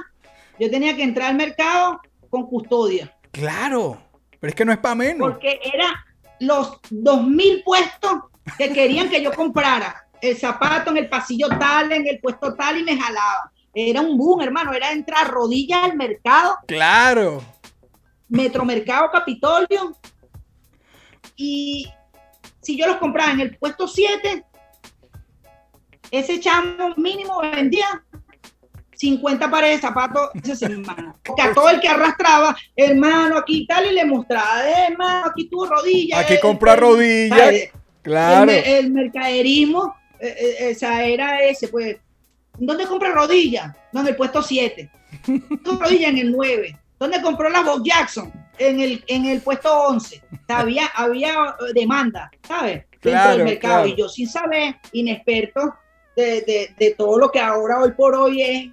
[0.60, 3.98] yo tenía que entrar al mercado con custodia, claro.
[4.38, 5.30] Pero es que no es para menos.
[5.30, 6.04] porque era
[6.40, 8.12] los dos mil puestos
[8.58, 12.78] que querían que yo comprara el zapato en el pasillo tal, en el puesto tal
[12.78, 13.50] y me jalaba.
[13.74, 17.42] Era un boom, hermano, era entrar rodillas al mercado, Claro.
[18.28, 19.96] Metromercado Capitolio.
[21.36, 21.86] Y
[22.62, 24.44] si yo los compraba en el puesto 7,
[26.10, 27.86] ese chamo mínimo vendía
[28.96, 31.14] 50 pares de zapatos esa semana.
[31.24, 35.48] Porque a todo el que arrastraba, hermano, aquí tal, y le mostraba, "Eh, hermano, aquí
[35.48, 36.18] tu rodilla.
[36.20, 37.36] Aquí eh, compra eh, rodilla.
[37.36, 37.70] ¿sabes?
[38.02, 38.40] Claro.
[38.42, 41.96] El, me- el mercaderismo, eh, eh, esa era ese, pues.
[42.58, 43.76] ¿Dónde compra rodilla?
[43.92, 44.90] No, en el puesto 7.
[45.64, 46.76] rodilla en el 9.
[46.98, 48.32] ¿Dónde compró la Bob Jackson?
[48.58, 50.22] En el, en el puesto 11.
[50.32, 52.84] O sea, había, había demanda, ¿sabes?
[52.92, 53.74] Dentro Claro, del mercado.
[53.82, 53.86] claro.
[53.88, 55.74] Y yo sin saber, inexperto
[56.16, 58.68] de, de- de todo lo que ahora hoy por hoy es,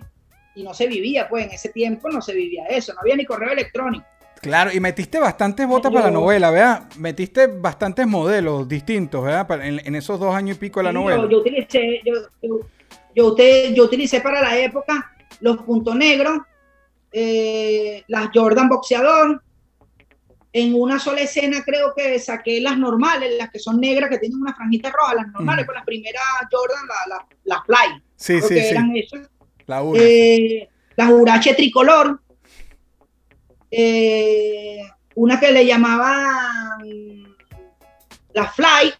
[0.55, 3.25] y no se vivía, pues en ese tiempo no se vivía eso, no había ni
[3.25, 4.05] correo electrónico.
[4.41, 6.83] Claro, y metiste bastantes botas para la novela, ¿verdad?
[6.97, 9.65] Metiste bastantes modelos distintos, ¿verdad?
[9.65, 11.21] En, en esos dos años y pico de la novela.
[11.23, 12.13] Yo, yo utilicé, yo,
[13.15, 16.39] yo, usted- yo utilicé para la época los puntos negros,
[17.11, 19.41] eh, las Jordan boxeador.
[20.51, 24.39] En una sola escena creo que saqué las normales, las que son negras, que tienen
[24.39, 28.03] una franjita roja, las normales, con las primeras Jordan, la- la- las Fly.
[28.15, 28.59] sí, sí, sí.
[28.67, 29.29] eran esas.
[29.67, 29.83] La.
[29.95, 30.67] Eh,
[31.09, 32.21] Urache tricolor,
[33.71, 34.79] eh,
[35.15, 37.35] una que le llamaban
[38.33, 38.93] las Fly,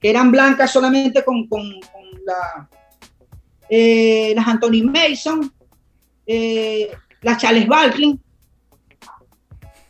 [0.00, 2.68] que eran blancas solamente con, con- con la,
[3.68, 5.52] eh, las Anthony Mason,
[7.22, 8.18] las Charles Barkley.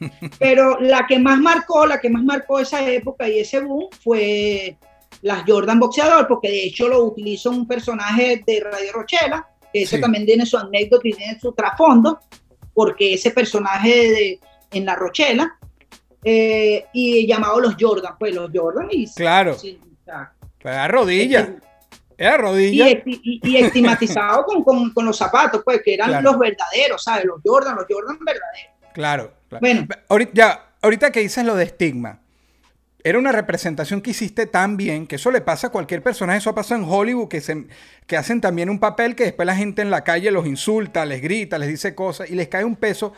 [0.38, 4.77] Pero la que más marcó, la que más marcó esa época y ese boom fue
[5.23, 9.97] las Jordan Boxeador, porque de hecho lo utilizó un personaje de Radio Rochela, que eso
[9.97, 10.01] Sí.
[10.03, 12.21] también tiene su anécdota y tiene su trasfondo,
[12.73, 14.41] porque ese personaje de,
[14.73, 15.59] en La Rochela,
[16.23, 19.59] eh, y llamado los Jordan, pues los Jordan y Claro.
[19.59, 21.57] sí, sea, Era rodilla.
[22.17, 22.89] Era y, rodilla.
[23.05, 26.31] y- y estigmatizado con, con- con los zapatos, pues que eran Claro.
[26.31, 27.25] los verdaderos, ¿sabes?
[27.27, 28.73] Los Jordan, los Jordan verdaderos.
[28.95, 29.33] Claro.
[29.49, 29.61] claro.
[29.61, 29.87] Bueno.
[30.09, 32.21] Ahorita, ya, ahorita que dices lo de estigma,
[33.07, 36.38] era una representación que hiciste tan bien que eso le pasa a cualquier personaje.
[36.38, 40.03] Eso pasa en Hollywood, que, hacen también un papel que después la gente en la
[40.03, 43.12] calle los insulta, les grita, les dice cosas y les cae un peso.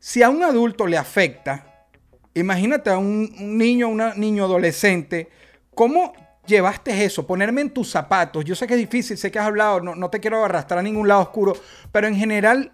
[0.00, 1.86] Si a un adulto le afecta,
[2.34, 5.28] imagínate a un, un niño, un niño adolescente,
[5.72, 6.12] ¿cómo
[6.44, 7.28] llevaste eso?
[7.28, 8.44] Ponerme en tus zapatos.
[8.44, 10.82] Yo sé que es difícil, sé que has hablado, no, no te quiero arrastrar a
[10.82, 11.52] ningún lado oscuro,
[11.92, 12.72] pero en general,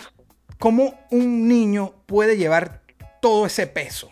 [0.58, 2.80] ¿cómo un niño puede llevar
[3.20, 4.11] todo ese peso?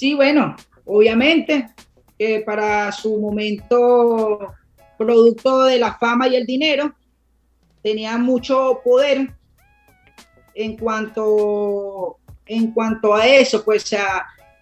[0.00, 1.74] Sí, bueno, obviamente
[2.18, 4.54] que para su momento,
[4.96, 6.94] producto de la fama y el dinero,
[7.82, 9.30] tenía mucho poder
[10.54, 13.94] en cuanto, en cuanto a eso, pues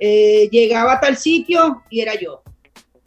[0.01, 2.42] eh, llegaba a tal sitio y era yo.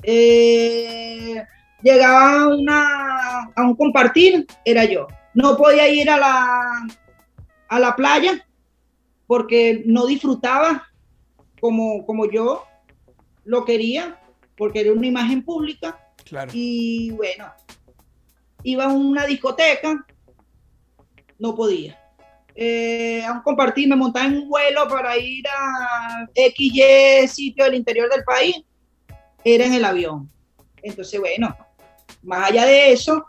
[0.02, 1.36] Eh,
[1.84, 5.06] llegaba a, a un compartir, era yo.
[5.34, 6.88] No podía ir a la,
[7.68, 8.48] a la playa
[9.28, 10.88] porque no disfrutaba
[11.62, 12.66] como, como yo
[13.46, 14.20] lo quería,
[14.58, 15.98] porque era una imagen pública.
[16.26, 16.52] Claro.
[16.54, 17.46] Y bueno,
[18.64, 20.06] iba a una discoteca,
[21.40, 21.98] no podía.
[22.54, 27.76] Eh, a un compartir, me montaba en un vuelo para ir a XY sitio del
[27.76, 28.58] interior del país,
[29.44, 30.30] era en el avión.
[30.84, 31.56] Entonces, bueno,
[32.24, 33.26] más allá de eso,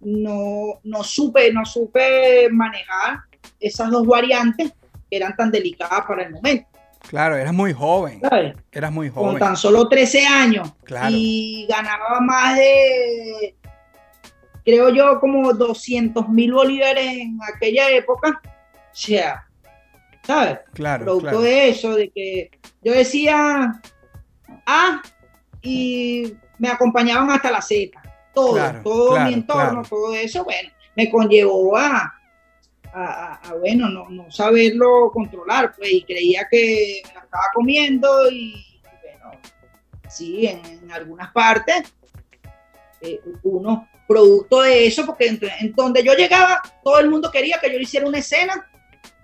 [0.00, 3.20] no, no supe, no supe manejar
[3.60, 4.72] esas dos variantes
[5.08, 6.75] que eran tan delicadas para el momento.
[7.08, 8.20] Claro, eras muy joven.
[8.20, 8.54] ¿sabes?
[8.72, 9.38] Eras muy con joven.
[9.38, 11.08] tan solo 13 años Claro.
[11.10, 13.54] y ganaba más de,
[14.64, 18.40] creo yo, como 200 mil bolívares en aquella época.
[18.44, 19.46] O sea,
[20.24, 20.58] ¿sabes?
[20.74, 21.40] Claro, Producto claro.
[21.42, 22.50] de eso, de que
[22.82, 23.80] yo decía
[24.66, 25.02] A
[25.62, 28.00] y me acompañaban hasta la Z.
[28.34, 32.12] Todo, Claro, todo claro, mi entorno, todo eso, bueno, me conllevó a,
[32.98, 37.44] a, a- a, bueno, no, no saberlo controlar, pues, y creía que me la estaba
[37.54, 39.38] comiendo y, bueno,
[40.08, 41.92] sí, en, en algunas partes,
[43.00, 47.58] eh, uno, producto de eso, porque en, en donde yo llegaba, todo el mundo quería
[47.60, 48.66] que yo le hiciera una escena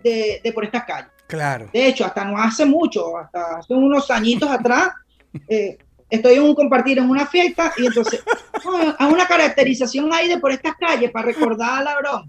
[0.02, 1.10] de, de por estas calles.
[1.26, 1.70] Claro.
[1.72, 4.90] De hecho, hasta no hace mucho, hasta hace unos añitos atrás,
[5.48, 5.78] eh,
[6.10, 8.22] estoy en un compartir en una fiesta y entonces
[8.66, 12.26] "Oh, haz una caracterización ahí de por estas calles para recordar a la broma.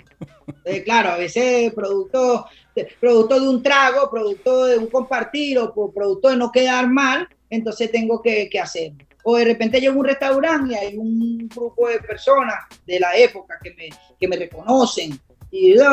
[0.66, 5.92] Eh, claro, a veces producto, de- producto de un trago, producto de un compartir o
[5.92, 8.94] producto de no quedar mal, entonces tengo que, que hacer.
[9.24, 13.16] O de repente llego a un restaurante y hay un grupo de personas de la
[13.16, 13.90] época que me,
[14.20, 15.18] que me reconocen.
[15.52, 15.84] Y yo,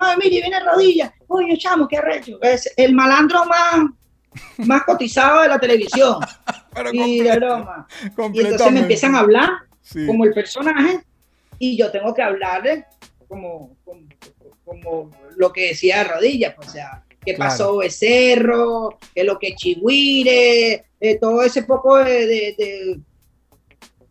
[0.00, 1.12] ay, mire, viene rodilla.
[1.28, 2.40] Oye, chamo, qué arrecho.
[2.42, 3.84] Es el malandro más,
[4.66, 6.18] más cotizado de la televisión.
[6.74, 7.86] Pero y de broma.
[8.32, 9.50] Y entonces me empiezan a hablar
[9.82, 10.06] Sí.
[10.06, 11.04] como el personaje
[11.58, 12.86] y yo tengo que hablarle
[13.34, 14.00] como, como,
[14.64, 17.50] como lo que decía Rodilla, pues, o sea, qué Claro.
[17.50, 23.00] pasó Becerro, qué es lo que Chihuire, eh, todo ese poco de, de, de-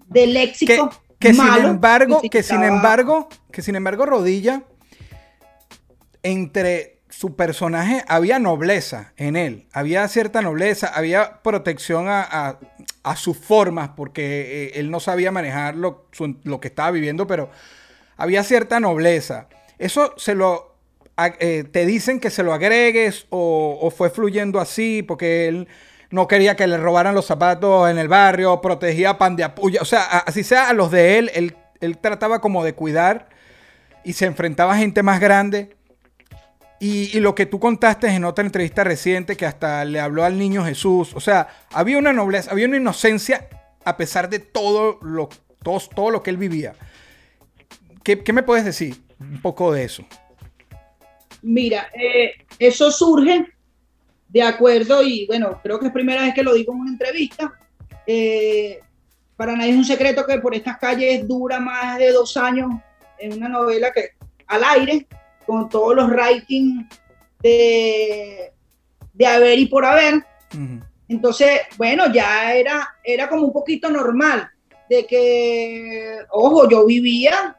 [0.07, 4.63] de que, léxico que sin malo embargo, que que sin embargo, que sin embargo, Rodilla,
[6.23, 12.59] entre su personaje había nobleza en él, había cierta nobleza, había protección a, a-
[13.03, 17.27] a sus formas, porque eh, él no sabía manejar lo, su- lo que estaba viviendo,
[17.27, 17.49] pero
[18.17, 19.47] había cierta nobleza.
[19.77, 20.73] Eso se lo
[21.17, 25.67] eh, te dicen que se lo agregues o, fue fluyendo así porque él
[26.09, 29.81] no quería que le robaran los zapatos en el barrio, protegía a pan de apuya,
[29.81, 33.29] o sea, así sea a los de él, él, él trataba como de cuidar
[34.03, 35.75] y se enfrentaba a gente más grande.
[36.79, 40.37] Y, y lo que tú contaste en otra entrevista reciente, que hasta le habló al
[40.37, 43.47] niño Jesús, o sea, había una nobleza, había una inocencia
[43.85, 45.29] a pesar de todo lo,
[45.61, 46.73] todo, todo lo que él vivía.
[48.03, 50.03] ¿Qué, qué me puedes decir un poco de eso?
[51.41, 53.47] Mira, eh, eso surge
[54.27, 57.53] de acuerdo, y bueno, creo que es primera vez que lo digo en una entrevista.
[58.07, 58.79] eh,
[59.35, 62.69] para nadie es un secreto que por estas calles dura más de dos años
[63.17, 64.11] en una novela que
[64.47, 65.07] al aire,
[65.45, 66.85] con todos los ratings
[67.41, 68.53] de,
[69.11, 70.23] de haber y por haber.
[71.07, 74.49] Entonces, bueno, ya era, era como un poquito normal
[74.89, 77.57] de que, ojo, yo vivía,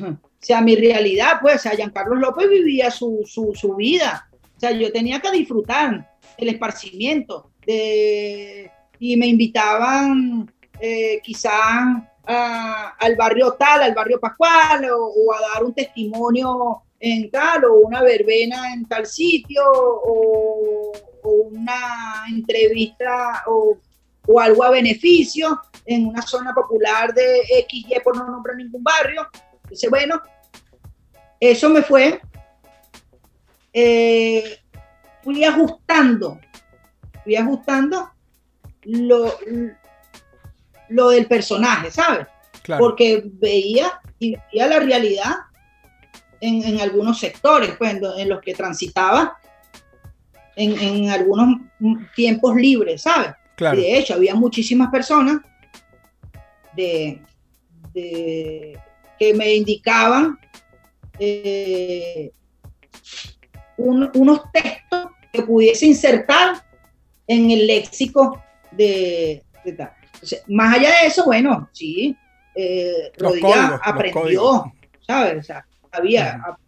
[0.00, 4.28] o sea, mi realidad, pues, o sea, Giancarlo López vivía su, su, su vida.
[4.56, 6.08] O sea, yo tenía que disfrutar
[6.38, 15.54] el esparcimiento y me invitaban eh, quizás al barrio tal, al barrio Pascual, o, a
[15.54, 23.44] dar un testimonio en tal, o una verbena en tal sitio, o, o una entrevista
[23.46, 23.76] o,
[24.26, 29.28] o algo a beneficio en una zona popular de XY, por no nombrar ningún barrio.
[29.66, 30.22] Entonces, bueno,
[31.40, 32.20] eso me fue.
[33.72, 34.58] eh,
[35.22, 36.38] fui ajustando,
[37.24, 38.10] fui ajustando
[38.84, 39.34] lo,
[40.88, 42.26] lo del personaje, ¿sabes?
[42.62, 42.84] Claro.
[42.84, 45.32] Porque veía y veía la realidad
[46.40, 49.36] en, en algunos sectores, pues, en, lo- en los que transitaba
[50.54, 51.60] en, en algunos
[52.14, 53.32] tiempos libres, ¿sabes?
[53.56, 53.78] claro.
[53.78, 55.38] Y de hecho, había muchísimas personas
[56.74, 57.20] de,
[57.92, 58.78] de-
[59.18, 60.38] que me indicaban
[61.18, 62.30] eh,
[63.76, 66.62] un- unos textos que pudiese insertar
[67.26, 68.42] en el léxico
[68.72, 69.92] de, de tal.
[70.14, 72.16] Entonces, más allá de eso, bueno, sí,
[72.54, 73.32] eh, los
[73.82, 74.72] aprendió.
[75.06, 75.38] ¿sabes?
[75.38, 76.58] O sea, había, a-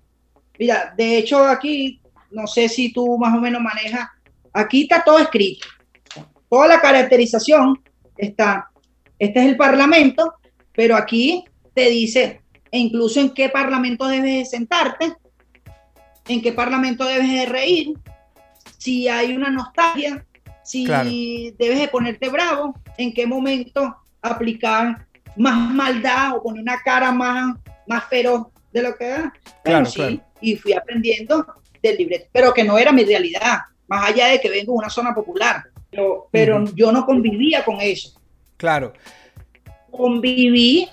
[0.59, 4.09] mira, de hecho aquí, no sé si tú más o menos manejas,
[4.53, 5.67] aquí está todo escrito
[6.51, 7.79] toda la caracterización
[8.17, 8.71] está,
[9.19, 10.33] este es el parlamento,
[10.73, 11.45] pero aquí
[11.79, 12.41] te dice
[12.73, 15.15] e incluso en qué parlamento debes de sentarte,
[16.27, 17.95] en qué parlamento debes de reír,
[18.79, 20.27] si hay una nostalgia,
[20.65, 21.09] si Claro.
[21.09, 25.07] debes de ponerte bravo, en qué momento aplicar
[25.37, 27.57] más maldad o poner una cara más,
[27.87, 29.33] más feroz de lo que da.
[29.63, 30.21] Claro, sí, claro.
[30.41, 31.47] y fui aprendiendo
[31.81, 34.91] del libreto, pero que no era mi realidad, más allá de que vengo de una
[34.91, 35.63] zona popular.
[36.33, 38.21] Pero, yo no convivía con eso.
[38.57, 38.93] Claro.
[39.93, 40.89] Conviví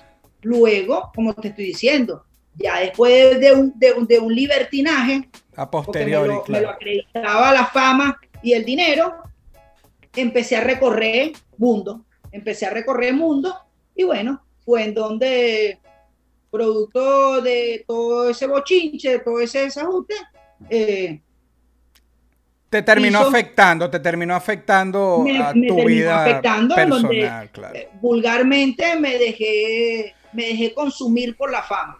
[0.46, 2.24] luego, como te estoy diciendo,
[2.54, 6.40] ya después de un, de un, de un libertinaje, A porque me posteriori, lo, me
[6.42, 6.70] lo claro.
[6.70, 9.14] acreditaba la fama y el dinero,
[10.14, 13.54] empecé a recorrer mundo, empecé a recorrer mundo
[13.94, 15.78] y bueno, fue en donde,
[16.50, 20.14] producto de todo ese bochinche, de todo ese desajuste,
[20.70, 21.20] eh,
[22.70, 26.92] Te terminó hizo- afectando, te terminó afectando Me- a me tu terminó vida afectando donde-
[27.08, 27.74] personal, claro.
[27.76, 31.98] eh, vulgarmente me dejé, me dejé consumir por la fama.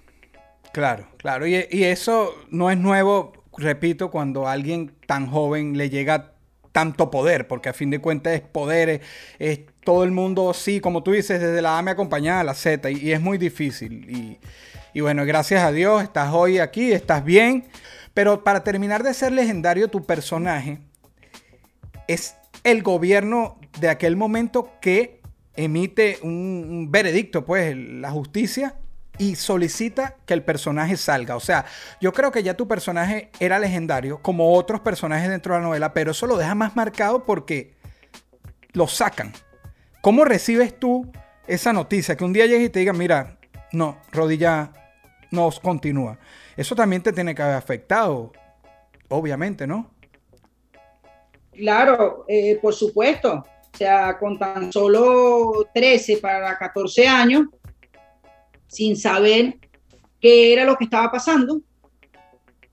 [0.72, 1.46] Claro, claro.
[1.46, 6.34] Y, y eso no es nuevo, repito, cuando a alguien tan joven le llega
[6.72, 9.00] tanto poder, porque a fin de cuentas es poder,
[9.38, 12.54] es, todo el mundo, sí, como tú dices, desde la A me acompañada a la
[12.54, 14.10] Z, y, y es muy difícil.
[14.10, 14.38] Y,
[14.92, 17.64] y bueno, gracias a Dios, estás hoy aquí, estás bien.
[18.12, 20.78] Pero para terminar de ser legendario, tu personaje
[22.08, 22.34] es
[22.64, 25.20] el gobierno de aquel momento que
[25.56, 28.76] emite un, veredicto, pues la justicia
[29.18, 31.36] y solicita que el personaje salga.
[31.36, 31.64] O sea,
[32.00, 35.94] yo creo que ya tu personaje era legendario, como otros personajes dentro de la novela,
[35.94, 37.74] pero eso lo deja más marcado porque
[38.72, 39.32] lo sacan.
[40.02, 41.10] ¿Cómo recibes tú
[41.46, 42.16] esa noticia?
[42.16, 43.38] Que un día llegues y te digan, mira,
[43.72, 44.72] no, rodilla
[45.30, 46.18] no continúa.
[46.56, 48.32] Eso también te tiene que haber afectado,
[49.08, 49.90] obviamente, ¿no?
[51.52, 53.44] Claro, eh, por supuesto.
[53.76, 57.44] O sea, con tan solo 13 para 14 años,
[58.66, 59.58] sin saber
[60.18, 61.60] qué era lo que estaba pasando,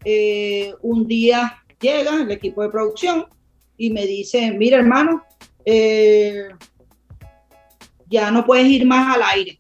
[0.06, 3.26] eh, un día llega el equipo de producción
[3.76, 5.26] y me dice, mira hermano,
[5.66, 6.48] eh,
[8.10, 9.60] ya no puedes ir más al aire.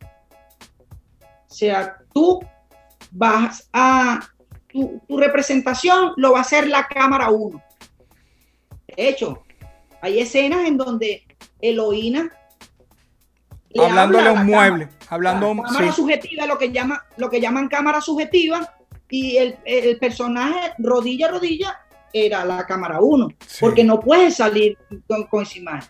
[1.49, 2.39] O sea, tú
[3.11, 4.21] vas a,
[4.71, 7.61] tu, tu representación lo va a hacer la cámara 1.
[8.95, 9.43] De hecho,
[10.01, 11.25] hay escenas en donde
[11.69, 12.29] Eloína
[13.69, 14.69] le Hablándole habla a la un cámara.
[14.69, 15.95] mueble, hablando La cámara sí.
[15.95, 18.71] subjetiva, lo que, llama, lo que llaman cámara subjetiva,
[19.09, 21.79] y el, el personaje rodilla a rodilla
[22.11, 23.57] era la cámara 1, Sí.
[23.61, 25.89] porque no puedes salir con, con esa imagen.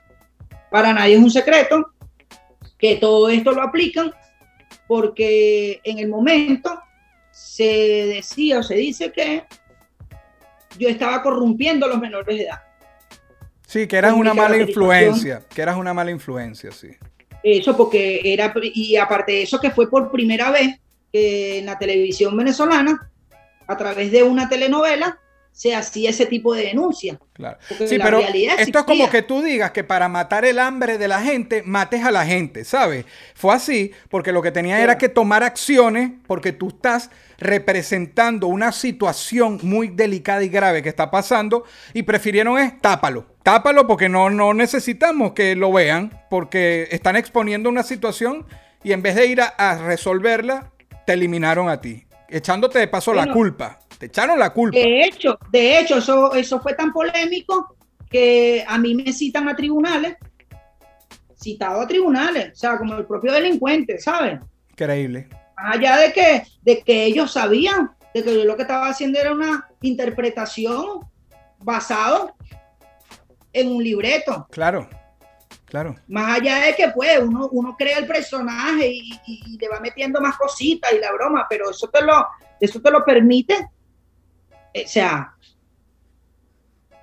[0.71, 1.91] Para nadie es un secreto
[2.77, 4.13] que todo esto lo aplican
[4.87, 6.79] porque en el momento
[7.31, 7.63] se
[8.07, 9.45] decía o se dice que
[10.77, 12.61] yo estaba corrompiendo a los menores de edad.
[13.73, 16.89] Sí, que eras una mala influencia, que eras una mala influencia, sí.
[17.41, 20.79] Eso porque era, y aparte de eso que fue por primera vez
[21.11, 23.09] que en la televisión venezolana,
[23.65, 25.17] a través de una telenovela,
[25.53, 27.19] se hacía ese tipo de denuncia.
[27.31, 27.57] Claro.
[27.69, 31.07] Porque Sí, pero esto es como que tú digas que para matar el hambre de
[31.07, 33.05] la gente, mates a la gente, ¿sabes?
[33.35, 38.71] Fue así porque lo que tenía era que tomar acciones porque tú estás representando una
[38.71, 43.27] situación muy delicada y grave que está pasando y prefirieron es tápalo.
[43.43, 48.47] Tápalo porque no, no necesitamos que lo vean porque están exponiendo una situación
[48.83, 50.71] y en vez de ir a, a resolverla,
[51.05, 53.79] te eliminaron a ti, echándote de paso la culpa.
[54.03, 54.77] Te echaron la culpa.
[54.77, 57.77] De hecho, de hecho, eso, eso fue tan polémico
[58.09, 60.17] que a mí me citan a tribunales,
[61.41, 64.41] citado a tribunales, o sea, como el propio delincuente, ¿sabes?
[64.71, 65.29] Increíble.
[65.55, 69.19] Más allá de que, de que ellos sabían de que yo lo que estaba haciendo
[69.19, 70.99] era una interpretación
[71.59, 72.35] basado
[73.53, 74.47] en un libreto.
[74.51, 74.89] Claro,
[75.63, 75.95] claro.
[76.09, 79.79] Más allá de que pues uno, uno crea el personaje y, y- y le va
[79.79, 82.27] metiendo más cositas y la broma, pero eso te lo,
[82.59, 83.69] eso te lo permite.
[84.75, 85.33] O sea,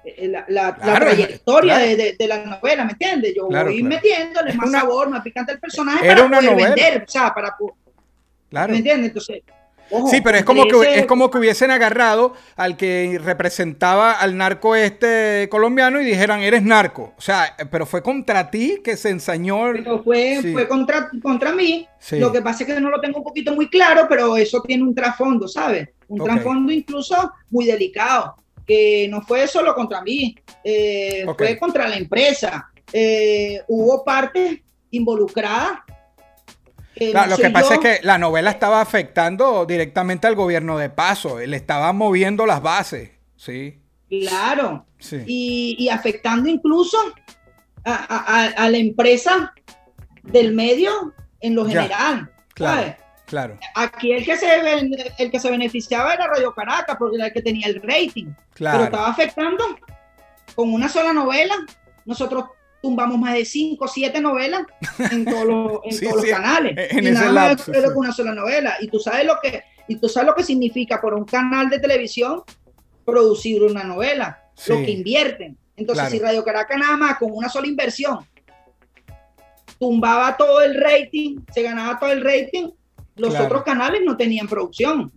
[0.04, 1.88] eh, la, la- trayectoria claro.
[1.90, 3.34] de, de- de la novela, ¿me entiendes?
[3.36, 6.74] Yo Claro, voy metiéndole más una- sabor, más picante al personaje para poder novela.
[6.74, 7.54] vender, o sea, para
[8.48, 8.72] Claro.
[8.72, 9.08] ¿me entiendes?
[9.08, 9.42] Entonces,
[9.90, 14.12] ojo, Sí, pero es como, que, ese- es como que hubiesen agarrado al que representaba
[14.12, 17.12] al narco este colombiano y dijeran, eres narco.
[17.16, 19.72] O sea, pero fue contra ti que se ensañó.
[19.72, 20.52] Pero fue, Sí.
[20.52, 21.86] fue contra, contra mí.
[21.98, 22.18] Sí.
[22.18, 24.82] Lo que pasa es que no lo tengo un poquito muy claro, pero eso tiene
[24.84, 25.88] un trasfondo, ¿sabes?
[26.08, 28.34] Un trasfondo incluso muy delicado,
[28.66, 30.34] que no fue solo contra mí,
[30.64, 32.68] eh, fue contra la empresa.
[32.92, 34.58] Eh, hubo partes
[34.90, 35.78] involucradas.
[37.10, 37.80] Claro, no lo que pasa yo.
[37.80, 41.38] es que la novela estaba afectando directamente al gobierno de Paso.
[41.40, 43.10] Le estaba moviendo las bases.
[43.36, 44.86] Sí, Claro.
[44.98, 45.22] sí.
[45.26, 46.98] y, y afectando incluso
[47.84, 49.52] a, a- a- a la empresa
[50.22, 52.30] del medio en lo Ya, general.
[52.54, 52.96] claro, ¿sabes?
[53.24, 54.48] claro, Aquí el que, se,
[55.18, 58.26] el que se beneficiaba era Radio Caracas, porque era el que tenía el rating.
[58.26, 58.84] Pero claro.
[58.84, 59.64] estaba afectando
[60.54, 61.54] con una sola novela.
[62.04, 62.44] Nosotros
[62.82, 64.62] tumbamos más de 5 o 7 novelas
[65.10, 66.92] en todos los, en Sí, todos sí, los canales.
[66.92, 67.80] en y nada más lapso, sí.
[67.82, 68.76] con una sola novela.
[68.80, 71.78] Y tú sabes lo que, y tú sabes lo que significa por un canal de
[71.78, 72.42] televisión
[73.04, 75.56] producir una novela, lo que invierten.
[75.76, 76.10] Entonces, Claro.
[76.10, 78.18] si Radio Caracas nada más con una sola inversión
[79.78, 82.70] tumbaba todo el rating, se ganaba todo el rating,
[83.16, 83.46] los Claro.
[83.46, 85.10] otros canales no tenían producción.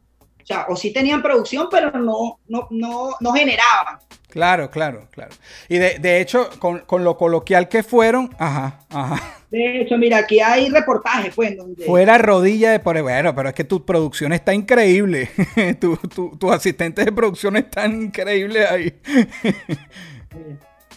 [0.43, 3.99] O sea, o sí tenían producción, pero no, no, no, no generaban.
[4.29, 5.31] Claro, claro, claro.
[5.69, 9.37] Y de, de hecho, con, con lo coloquial que fueron, ajá, ajá.
[9.51, 13.55] De hecho, mira, aquí hay reportajes, pues, donde Fuera rodilla de por bueno, pero es
[13.55, 15.29] que tu producción está increíble.
[15.79, 18.99] tu, tu, tus asistentes de producción están increíbles ahí.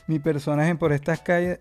[0.06, 1.58] Mi personaje por estas calles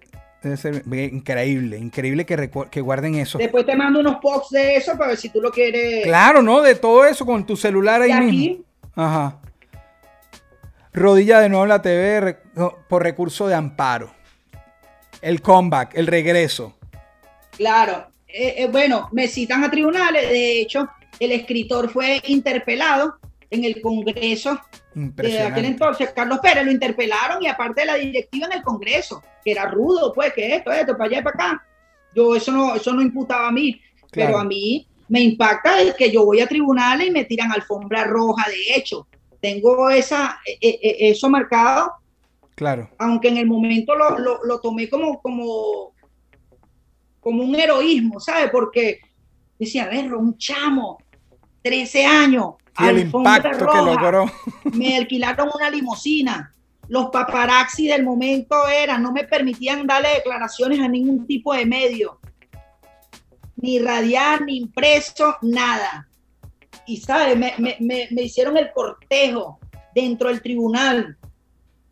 [0.50, 3.38] debe ser increíble, increíble que, que guarden eso.
[3.38, 6.04] después te mando unos posts de eso para ver si tú lo quieres.
[6.04, 6.62] Claro, ¿no?
[6.62, 8.64] De todo eso con tu celular ahí Y aquí- mismo.
[8.96, 9.39] Ajá.
[10.93, 12.38] Rodilla de nuevo en la TV
[12.88, 14.12] por recurso de amparo.
[15.22, 16.78] El comeback, el regreso.
[17.58, 18.08] Claro.
[18.28, 20.30] Eh, eh, bueno, me citan a tribunales.
[20.30, 20.88] De hecho,
[21.20, 23.16] el escritor fue interpelado
[23.50, 24.60] en el Congreso
[24.93, 26.12] de aquel entonces.
[26.12, 30.14] Carlos Pérez lo interpelaron y aparte de la directiva en el Congreso, que era rudo,
[30.14, 31.66] pues, que esto, esto, para allá y para acá.
[32.16, 33.80] Yo eso no, eso no imputaba a mí,
[34.12, 34.39] pero Claro.
[34.39, 38.50] a mí me impacta es que yo voy a tribunales y me tiran alfombra roja,
[38.50, 39.08] de hecho.
[39.41, 41.91] Tengo esa, e, e, e, eso marcado.
[42.56, 42.89] Claro.
[42.98, 45.93] Aunque en el momento lo, lo, lo tomé como, como,
[47.20, 48.50] como un heroísmo, ¿sabes?
[48.50, 49.02] Porque
[49.60, 50.98] decía, a ver, un chamo,
[51.62, 54.26] 13 años, Y el impacto que logró.
[54.73, 56.51] me alquilaron una limusina.
[56.88, 62.19] Los paparazzi del momento eran, no me permitían darle declaraciones a ningún tipo de medio.
[63.55, 66.07] Ni radiar, ni impreso, nada.
[66.86, 67.38] Y, ¿sabes?
[67.38, 69.59] Me, me, me, me hicieron el cortejo
[69.95, 71.17] dentro del tribunal.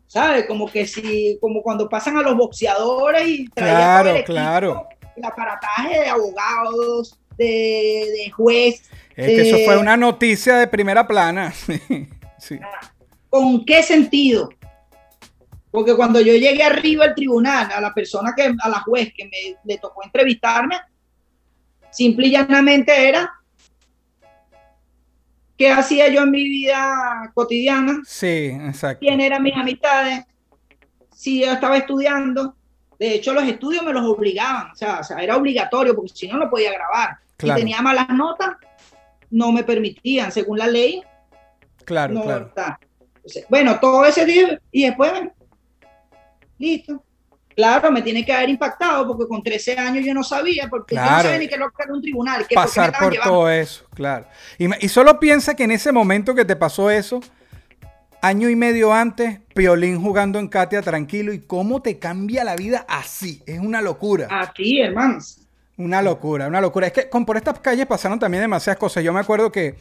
[0.06, 0.46] ¿Sabes?
[0.46, 4.88] Como que si, como cuando pasan a los boxeadores y traían Claro, el equipo, claro.
[5.16, 8.88] el aparataje de abogados, de, de juez.
[9.16, 11.52] Es que eso de- fue una noticia de primera plana.
[12.38, 12.58] Sí.
[13.30, 14.50] ¿Con qué sentido?
[15.70, 19.24] Porque cuando yo llegué arriba al tribunal, a la persona que, a la juez que
[19.24, 20.76] me le tocó entrevistarme,
[21.90, 23.32] simple y llanamente era
[25.56, 28.98] qué hacía yo en mi vida cotidiana, Sí, exacto.
[29.00, 30.24] quién eran mis amistades,
[31.14, 32.54] si yo estaba estudiando.
[32.98, 36.28] De hecho, los estudios me los obligaban, o sea, o sea, era obligatorio, porque si
[36.28, 37.16] no, no podía grabar.
[37.36, 37.58] Claro.
[37.58, 38.50] Si tenía malas notas,
[39.34, 41.02] no me permitían, según la ley,
[41.84, 42.46] Claro, no claro.
[42.46, 42.78] está.
[43.16, 45.32] Entonces, bueno, todo ese día y después, bueno,
[46.58, 47.02] listo.
[47.56, 51.00] Claro, me tiene que haber impactado porque con 13 años yo no sabía, porque yo
[51.00, 51.22] no Claro.
[51.24, 52.46] sabía ni qué lo que era un tribunal.
[52.48, 54.26] Que Pasar por todo eso, claro.
[54.58, 57.20] Y, solo piensa que en ese momento que te pasó eso,
[58.22, 62.86] año y medio antes, Piolín jugando en Katia tranquilo y cómo te cambia la vida
[62.88, 63.42] así.
[63.46, 64.26] Es una locura.
[64.30, 65.43] Así, hermanos.
[65.76, 66.86] Una locura, una locura.
[66.86, 69.02] Es que con, por estas calles pasaron también demasiadas cosas.
[69.02, 69.74] Yo me acuerdo que,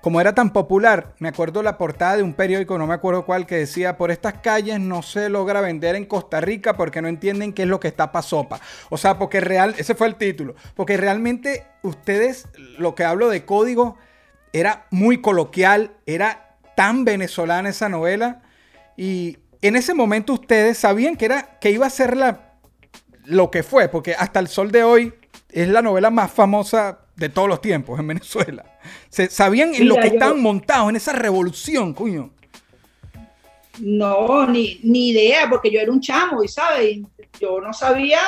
[0.00, 3.46] como era tan popular, me acuerdo la portada de un periódico, no me acuerdo cuál,
[3.46, 7.52] que decía, por estas calles no se logra vender en Costa Rica porque no entienden
[7.52, 8.60] qué es lo que está pa' sopa.
[8.90, 10.56] O sea, porque real, ese fue el título.
[10.74, 13.96] Porque realmente ustedes, lo que hablo de código,
[14.52, 18.42] era muy coloquial, era tan venezolana esa novela.
[18.96, 22.54] Y en ese momento ustedes sabían que, era, que iba a ser la,
[23.24, 25.14] lo que fue, porque hasta el sol de hoy
[25.62, 28.64] es la novela más famosa de todos los tiempos en Venezuela.
[29.08, 32.30] Se, sabían en lo que yo- estaban montados, en esa revolución, coño.
[33.80, 36.98] No, ni, ni idea, porque yo era un chamo, y sabes,
[37.38, 38.18] yo no sabía,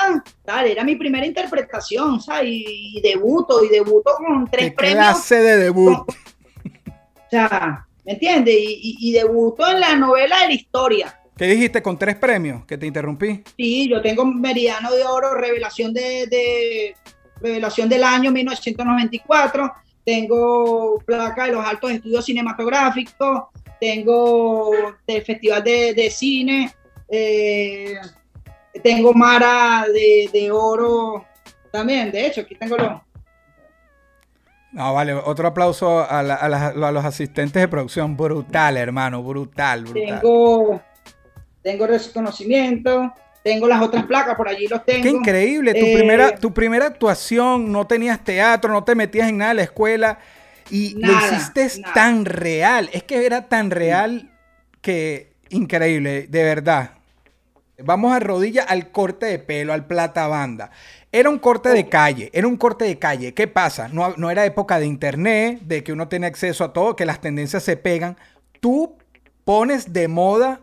[0.44, 2.50] tal, era mi primera interpretación, ¿sabes?
[2.50, 4.96] Y, y debuto, y debuto con tres ¿Qué premios.
[4.98, 5.96] clase de debut?
[6.00, 8.54] O sea, ¿me entiendes?
[8.58, 11.14] Y, y, y debuto en la novela de la historia.
[11.36, 12.66] ¿Qué dijiste con tres premios?
[12.66, 13.42] Que te interrumpí.
[13.56, 16.96] Sí, yo tengo Meridiano de Oro, revelación de, de-
[17.40, 19.72] revelación del año 1994,
[20.04, 23.44] tengo placa de los altos estudios cinematográficos,
[23.80, 24.70] tengo
[25.06, 26.72] del Festival de, de Cine,
[27.08, 27.94] eh,
[28.82, 31.24] tengo Mara de, de Oro
[31.70, 32.92] también, de hecho, aquí tengo los...
[34.72, 38.16] No, vale, otro aplauso a, la- a los asistentes de producción.
[38.16, 40.20] Brutal, hermano, brutal, brutal.
[40.20, 40.82] Tengo,
[41.62, 43.12] tengo reconocimiento,
[43.48, 45.02] tengo las otras placas, por allí los tengo.
[45.02, 49.38] Qué increíble, tu, Eh, primera, tu primera actuación, no tenías teatro, no te metías en
[49.38, 50.18] nada de la escuela
[50.70, 51.94] y lo Nada, hiciste nada.
[51.94, 54.30] tan real, es que era tan real
[54.80, 56.90] que increíble, de verdad.
[57.78, 60.70] Vamos a rodilla al corte de pelo, al plata banda.
[61.12, 63.34] Era un corte de calle, era un corte de calle.
[63.34, 63.88] ¿Qué pasa?
[63.88, 67.20] No, no era época de internet, de que uno tiene acceso a todo, que las
[67.20, 68.16] tendencias se pegan.
[68.60, 68.96] Tú
[69.44, 70.60] pones de moda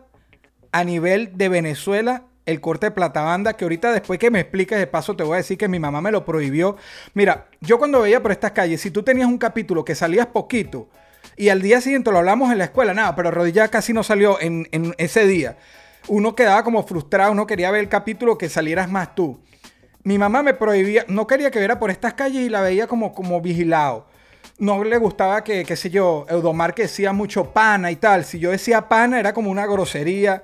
[0.72, 4.86] a nivel de Venezuela el corte de platabanda, que ahorita después que me expliques de
[4.86, 6.76] paso te voy a decir que mi mamá me lo prohibió.
[7.12, 10.88] Mira, yo cuando veía por estas calles, si tú tenías un capítulo que salías poquito
[11.36, 14.40] y al día siguiente lo hablamos en la escuela, nada, pero Rodilla casi no salió
[14.40, 15.58] en, en ese día.
[16.08, 19.40] Uno quedaba como frustrado, uno quería ver el capítulo que salieras más tú.
[20.04, 23.12] Mi mamá me prohibía, no quería que viera por estas calles y la veía como,
[23.12, 24.06] como vigilado.
[24.58, 28.24] No le gustaba que, qué sé yo, Eudomar que decía mucho pana y tal.
[28.24, 30.40] Si yo decía pana era como una grosería.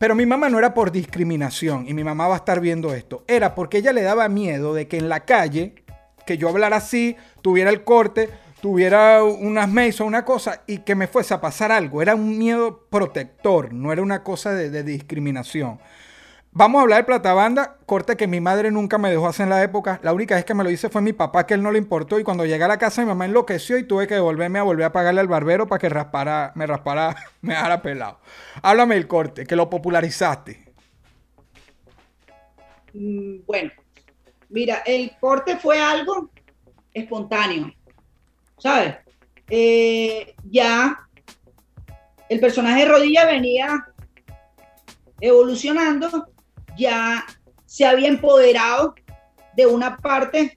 [0.00, 3.22] Pero mi mamá no era por discriminación y mi mamá va a estar viendo esto.
[3.28, 5.74] Era porque ella le daba miedo de que en la calle,
[6.24, 8.30] que yo hablara así, tuviera el corte,
[8.62, 12.00] tuviera unas mesas, una cosa y que me fuese a pasar algo.
[12.00, 15.78] Era un miedo protector, no era una cosa de, de discriminación.
[16.52, 19.62] Vamos a hablar de platabanda, corte que mi madre nunca me dejó hacer en la
[19.62, 20.00] época.
[20.02, 22.18] La única vez que me lo hice fue mi papá, que él no le importó.
[22.18, 24.86] Y cuando llegué a la casa, mi mamá enloqueció y tuve que devolverme a volver
[24.86, 28.20] a pagarle al barbero para que raspara, me raspara, me dejara pelado.
[28.62, 30.66] Háblame del corte, que lo popularizaste.
[32.92, 33.70] Mm, Bueno,
[34.48, 36.30] mira, el corte fue algo
[36.92, 37.72] espontáneo,
[38.58, 38.96] ¿sabes?
[39.48, 40.98] Eh, ya
[42.28, 43.86] el personaje de Rodilla venía
[45.20, 46.08] evolucionando,
[46.80, 47.24] ya
[47.66, 48.94] se había empoderado
[49.54, 50.56] de una parte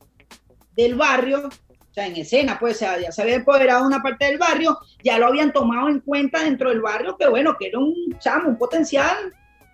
[0.76, 1.50] del barrio
[1.94, 5.28] o sea, en escena, pues, ya se había empoderado una parte del barrio, ya lo
[5.28, 9.16] habían tomado en cuenta dentro del barrio, que bueno, que era un chamo, un potencial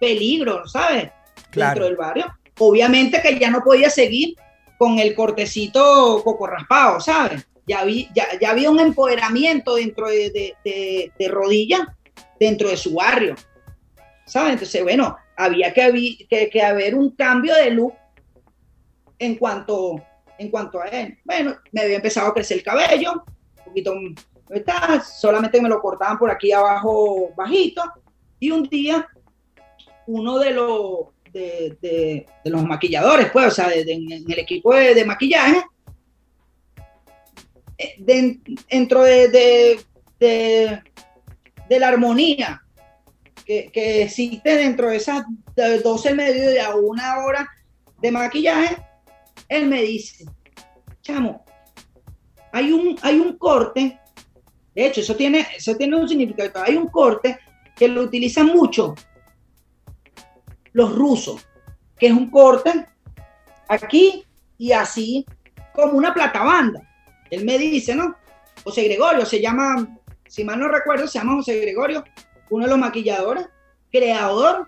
[0.01, 1.11] peligro, ¿sabes?
[1.49, 1.69] Claro.
[1.69, 2.25] Dentro del barrio.
[2.57, 4.35] Obviamente que ya no podía seguir
[4.77, 7.47] con el cortecito coco raspado, ¿sabes?
[7.65, 11.95] Ya, vi, ya, ya había un empoderamiento dentro de, de, de, de rodilla,
[12.37, 13.35] dentro de su barrio,
[14.25, 14.53] ¿sabes?
[14.53, 17.93] Entonces, bueno, había que, que, haber un cambio de look
[19.17, 20.03] en cuanto,
[20.37, 21.17] en cuanto a él.
[21.23, 23.23] Bueno, me había empezado a crecer el cabello,
[23.57, 23.93] un poquito,
[24.49, 25.01] ¿verdad?
[25.01, 27.81] solamente me lo cortaban por aquí abajo bajito,
[28.37, 29.07] y un día
[30.07, 30.99] uno de los,
[31.31, 35.63] de, los maquilladores, pues, o sea, de- en el equipo de, maquillaje,
[37.77, 39.79] eh, de- dentro de, de,
[40.19, 40.83] de-
[41.69, 42.61] de la armonía
[43.49, 45.23] que, que existe dentro de esas
[45.55, 47.49] de 12 mediodía a una hora
[47.99, 48.77] de maquillaje,
[49.47, 50.23] él me dice,
[51.01, 51.43] chamo,
[52.53, 53.99] hay un, hay un corte,
[54.75, 57.39] de hecho, eso tiene, eso tiene un significado, hay un corte
[57.75, 58.93] que lo utilizan mucho
[60.73, 61.43] los rusos,
[61.97, 62.85] que es un corte
[63.67, 64.27] aquí
[64.59, 65.25] y así,
[65.73, 66.87] como una platabanda.
[67.31, 68.15] Él me dice, ¿no?
[68.63, 69.87] José Gregorio, se llama,
[70.27, 72.03] si mal no recuerdo, se llama José Gregorio,
[72.49, 73.47] uno de los maquilladores,
[73.91, 74.67] creador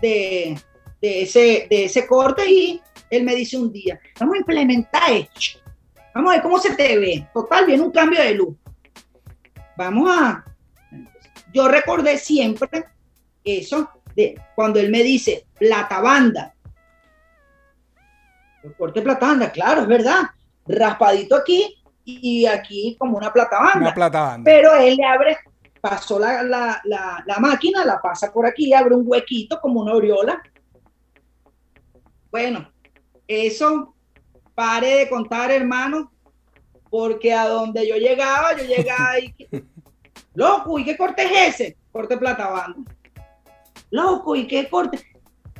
[0.00, 0.58] de,
[1.00, 5.60] de ese, de ese corte y él me dice un día, vamos a implementar esto,
[6.14, 8.56] vamos a ver cómo se te ve, total, viene un cambio de luz.
[9.76, 10.44] Vamos a...
[11.54, 12.84] Yo recordé siempre
[13.44, 16.52] eso de cuando él me dice plata banda.
[18.64, 20.22] El corte plata banda, claro, es verdad.
[20.66, 23.78] Raspadito aquí y aquí como una plata banda.
[23.78, 24.50] Una plata banda.
[24.50, 25.38] Pero él le abre,
[25.80, 29.92] pasó la, la, la, la máquina, la pasa por aquí, abre un huequito como una
[29.92, 30.42] aureola.
[32.30, 32.70] Bueno,
[33.26, 33.94] eso
[34.54, 36.12] pare de contar, hermano,
[36.90, 39.34] porque a donde yo llegaba, yo llegaba y...
[40.34, 41.76] Loco, ¿y qué corte es ese?
[41.90, 42.94] Corte plata banda.
[43.90, 45.00] Loco, ¿y qué corte?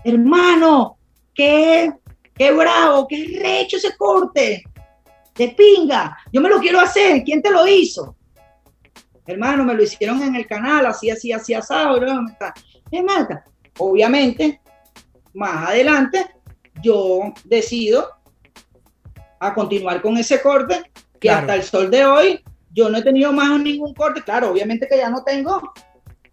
[0.05, 0.99] Hermano,
[1.35, 1.93] qué,
[2.35, 4.63] qué bravo, qué recho ese corte.
[5.35, 6.17] De pinga.
[6.33, 7.25] Yo me lo quiero hacer.
[7.25, 8.15] ¿Quién te lo hizo?
[9.29, 12.01] Hermano, me lo hicieron en el canal, así, así, así, asado.
[12.01, 12.27] ¿no?
[12.91, 13.45] Es Marta.
[13.79, 14.61] Obviamente,
[15.35, 16.27] más adelante,
[16.83, 18.09] yo decido
[19.39, 21.41] a continuar con ese corte, que Claro.
[21.41, 24.23] hasta el sol de hoy yo no he tenido más ningún corte.
[24.23, 25.73] Claro, obviamente que ya no tengo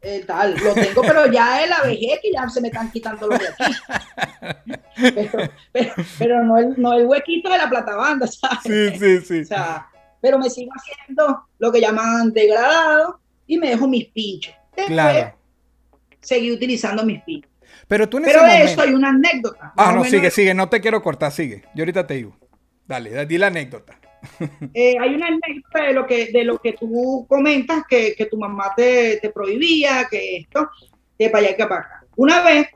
[0.02, 3.28] eh, tal, lo tengo, pero ya es la vejez que ya se me están quitando
[3.28, 3.74] los de aquí.
[4.98, 8.60] Pero, pero, pero no, el, no el huequito de la platabanda, ¿sabes?
[8.64, 9.42] Sí, sí, sí.
[9.42, 9.88] O sea,
[10.26, 14.56] pero me sigo haciendo lo que llaman degradado y me dejo mis pinchos.
[14.76, 15.36] Después Claro.
[16.20, 17.52] seguí utilizando mis pinchos.
[17.88, 18.72] Pero tú en Pero ese de momento...
[18.72, 19.74] eso hay una anécdota.
[19.78, 21.62] Ah, no, menos, sigue, sigue, no te quiero cortar, sigue.
[21.76, 22.36] Yo ahorita te digo.
[22.88, 24.00] Dale, di la anécdota.
[24.74, 28.40] eh, hay una anécdota de lo que, de lo que tú comentas, que, que tu
[28.40, 30.72] mamá te, te prohibía, que esto,
[31.20, 32.04] que para allá y que para acá.
[32.16, 32.68] Una vez,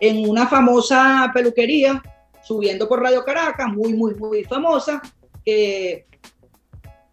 [0.00, 2.02] en una famosa peluquería,
[2.42, 5.00] subiendo por Radio Caracas, muy, muy, muy famosa,
[5.46, 6.06] que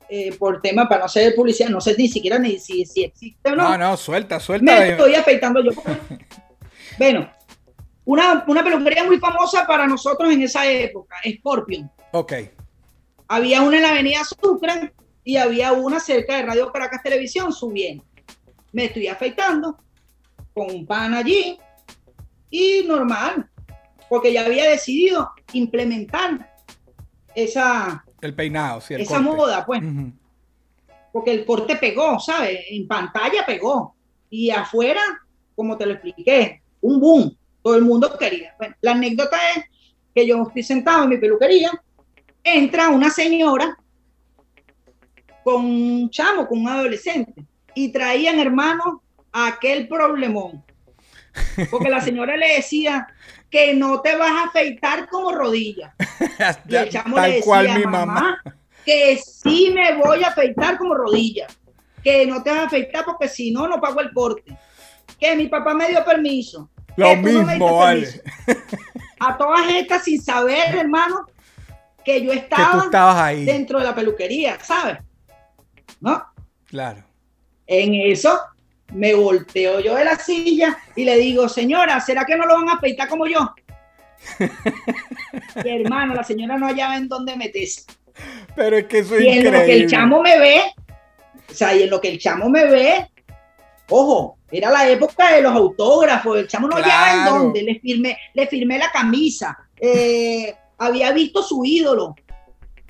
[0.10, 3.52] eh, por tema, para no hacer publicidad, no sé ni siquiera ni si, si existe
[3.52, 4.88] o No, no, suelta, me suelta.
[4.88, 5.72] estoy afeitando yo.
[6.98, 7.30] bueno,
[8.06, 11.90] una, una peluquería muy famosa para nosotros en esa época, Scorpion.
[12.12, 12.34] Ok,
[13.28, 14.94] Había una en la avenida Sucre
[15.24, 18.04] y había una cerca de Radio Caracas Televisión subiendo.
[18.72, 19.78] Me estoy afeitando
[20.54, 21.58] con un pan allí
[22.50, 23.50] y normal,
[24.10, 26.54] porque ya había decidido implementar
[27.34, 29.30] esa, el peinado, sí, el esa corte.
[29.30, 29.82] moda, pues
[31.14, 32.60] porque el corte pegó, ¿sabes?
[32.72, 33.96] En pantalla pegó.
[34.32, 35.02] Y afuera,
[35.56, 37.38] como te lo expliqué, un boom.
[37.62, 38.56] Todo el mundo quería.
[38.58, 39.66] Bueno, la anécdota es
[40.14, 41.72] que yo estoy sentado en mi peluquería,
[42.44, 43.78] entra una señora
[45.44, 47.46] con un chamo, con un adolescente,
[47.76, 50.64] y traían, hermano, aquel problemón.
[51.70, 53.08] Porque la señora le decía
[53.54, 55.94] que no te vas a afeitar como rodilla.
[56.68, 58.44] Y el chamo Tal le decía, cual mi mamá, mamá.
[58.84, 61.46] que sí me voy a afeitar como rodilla,
[62.04, 64.58] que no te vas a afeitar porque si no, no pago el corte,
[65.20, 66.68] que mi papá me dio permiso.
[66.98, 68.08] Lo no mismo, vale.
[68.08, 68.66] permiso.
[69.20, 71.28] A todas estas sin saber, hermano,
[72.04, 73.46] que yo estaba ahí.
[73.46, 74.98] dentro de la peluquería, ¿sabes?
[76.02, 76.26] ¿No?
[76.66, 77.04] Claro.
[77.68, 78.36] En eso
[78.94, 82.70] me volteo yo de la silla y le digo, señora, ¿será que no lo van
[82.70, 83.54] a afeitar como yo?
[85.64, 87.84] y hermano, la señora no hallaba en dónde meterse.
[88.56, 89.60] Pero es que eso es Y en increíble.
[89.60, 90.62] lo que el chamo me ve,
[91.50, 93.08] o sea, y en lo que el chamo me ve,
[93.90, 97.38] ojo, era la época de los autógrafos, el chamo no hallaba en Claro.
[97.40, 102.06] dónde, le firmé, le firmé la camisa, eh, había visto su ídolo.
[102.06, 102.16] O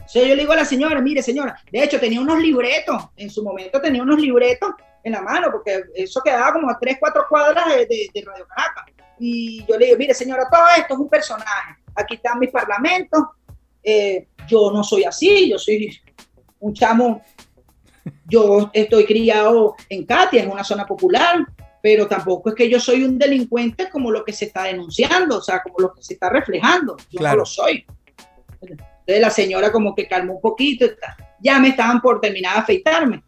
[0.06, 3.30] Entonces yo le digo a la señora, mire señora, de hecho tenía unos libretos, en
[3.30, 4.72] su momento tenía unos libretos
[5.04, 8.86] en la mano, porque eso quedaba como a tres, cuatro cuadras de, de Radio Caracas.
[9.20, 11.76] Y yo le digo, mire señora, todo esto es un personaje.
[11.96, 13.22] Aquí están mis parlamentos.
[13.84, 16.00] Eh, yo no soy así, yo soy
[16.60, 17.22] un chamo,
[18.26, 21.46] yo estoy criado en Katia, en una zona popular,
[21.82, 25.42] pero tampoco es que yo soy un delincuente como lo que se está denunciando, o
[25.42, 26.96] sea, como lo que se está reflejando.
[27.12, 27.86] Yo no lo soy.
[28.62, 30.86] Entonces la señora como que calmó un poquito,
[31.42, 33.24] ya me estaban por terminar de afeitarme.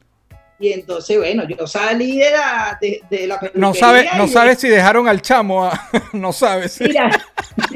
[0.57, 5.07] Y entonces, bueno, yo salí de la, de, la No sabes no sabe si dejaron
[5.07, 5.69] al chamo,
[6.13, 6.79] no sabes.
[6.79, 7.09] Mira,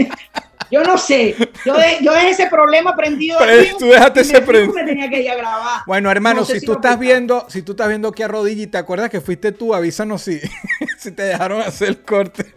[0.72, 1.36] yo no sé.
[1.66, 3.38] Yo, yo dejé ese problema prendido.
[3.40, 4.74] Pero tú dejaste ese prendido.
[4.74, 5.82] Me tenía que ir a grabar.
[5.86, 8.78] Bueno, hermano, si, tú estás viendo, si tú estás viendo aquí a rodilla y te
[8.78, 10.40] acuerdas que fuiste tú, avísanos si,
[10.98, 12.56] si te dejaron hacer el corte.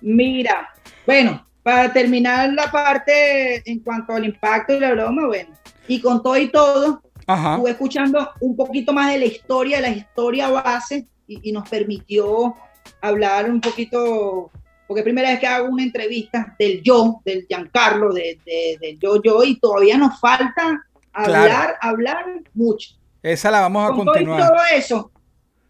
[0.00, 0.68] Mira,
[1.06, 5.50] bueno, para terminar la parte en cuanto al impacto y la broma, bueno,
[5.86, 7.02] y con todo y todo,
[7.34, 12.54] estuve escuchando un poquito más de la historia, de la historia base, y, nos permitió
[13.00, 14.50] hablar un poquito,
[14.86, 18.38] porque primera vez que hago una entrevista del yo, del Giancarlo, de,
[18.80, 22.24] del yo, yo, y todavía nos falta hablar, hablar
[22.54, 22.90] mucho.
[23.22, 24.40] Esa la vamos a con continuar.
[24.40, 25.10] Todo, todo eso,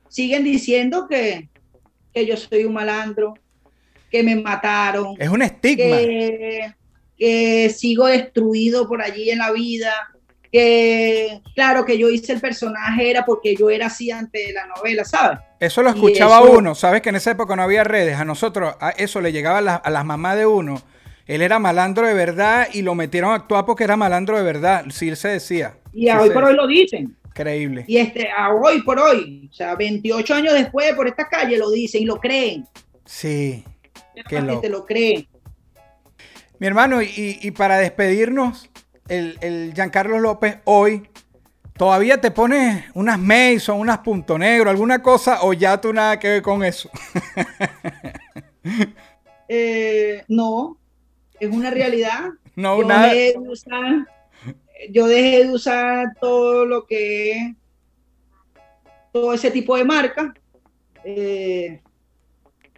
[0.09, 1.49] siguen diciendo que,
[2.15, 3.35] que yo soy un malandro,
[4.11, 5.15] que me mataron.
[5.19, 5.97] Es un estigma.
[7.17, 9.93] Que, sigo destruido por allí en la vida.
[10.53, 15.05] Que claro que yo hice el personaje era porque yo era así ante la novela,
[15.05, 15.39] ¿sabes?
[15.61, 17.03] Eso lo escuchaba uno, ¿sabes?
[17.03, 18.17] Que en esa época no había redes.
[18.17, 20.83] A nosotros a eso le llegaba a, las mamás de uno.
[21.27, 24.87] Él era malandro de verdad y lo metieron a actuar porque era malandro de verdad.
[24.91, 25.77] Sí, él se decía.
[25.93, 27.17] Y hoy por hoy lo dicen.
[27.27, 27.85] Increíble.
[27.87, 31.71] Y este, a hoy por hoy, o sea, 28 años después, por esta calle lo
[31.71, 32.67] dicen y lo creen.
[33.05, 33.65] Sí.
[34.29, 35.29] Que te lo cree.
[36.61, 38.70] Mi hermano, y, para despedirnos,
[39.11, 41.09] el, el, Giancarlo López hoy,
[41.77, 46.29] ¿todavía te pones unas Mason, unas punto negro, alguna cosa, o ya tú nada que
[46.29, 46.91] ver con eso?
[49.53, 50.79] Eh, no,
[51.41, 52.27] es una realidad.
[52.55, 53.09] No, yo nada.
[53.09, 54.07] Dejé de usar,
[54.91, 57.57] yo dejé de usar todo lo que
[59.13, 60.33] todo ese tipo de marca.
[61.03, 61.81] Eh,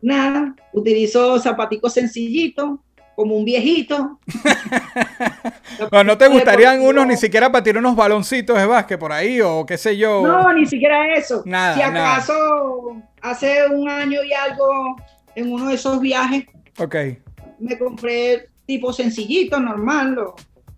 [0.01, 2.78] nada, utilizo zapaticos sencillitos,
[3.16, 4.18] como un viejito.
[6.05, 9.64] ¿No te gustarían unos ni siquiera para tirar unos baloncitos de básquet por ahí o
[9.66, 10.22] qué sé yo?
[10.26, 11.43] No, ni siquiera eso.
[11.45, 14.97] Nada, si acaso hace un año y algo
[15.35, 16.45] en uno de esos viajes,
[16.78, 17.18] okay.
[17.59, 20.18] me compré tipo sencillito, normal,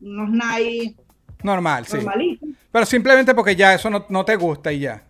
[0.01, 0.97] unos Nike.
[1.43, 1.99] Normal, sí.
[2.73, 5.03] Pero simplemente porque ya eso no, no te gusta y ya.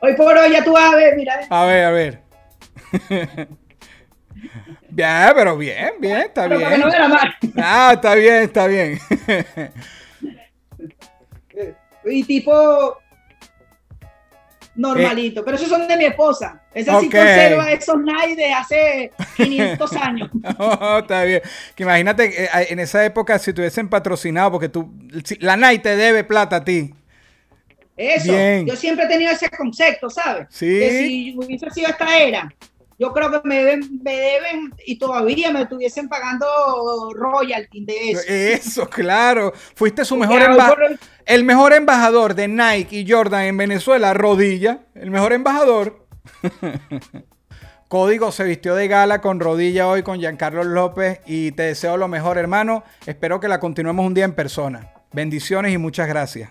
[0.00, 1.40] Hoy por hoy ya tú vas a ver, mira.
[1.50, 2.22] A ver, a ver.
[4.96, 6.82] bien, pero bien, bien, está bien.
[7.56, 8.98] Ah, está bien, está bien.
[12.04, 12.98] y tipo
[14.76, 16.60] normalito, pero esos son de mi esposa.
[16.74, 20.30] Esa sí conserva esos Nike de hace 500 años.
[20.58, 21.42] Oh, está bien.
[21.74, 24.92] Que imagínate eh, en esa época si tuviesen patrocinado, porque tú,
[25.40, 26.94] la Nike te debe plata a ti.
[27.96, 28.32] Eso,
[28.66, 30.48] yo siempre he tenido ese concepto, ¿sabes?
[30.50, 30.66] Sí.
[30.66, 32.54] Que si hubiese sido esta era,
[32.98, 36.46] yo creo que me deben, me deben y todavía me estuviesen pagando
[37.14, 38.22] royalty de eso.
[38.26, 39.52] Eso, claro.
[39.74, 40.98] Fuiste su mejor embajador.
[41.26, 44.80] El mejor embajador de Nike y Jordan en Venezuela, Rodilla.
[44.94, 46.06] El mejor embajador.
[47.88, 52.08] Código se vistió de gala con rodilla hoy con Giancarlo López y te deseo lo
[52.08, 52.82] mejor, hermano.
[53.06, 54.90] Espero que la continuemos un día en persona.
[55.12, 56.50] Bendiciones y muchas gracias.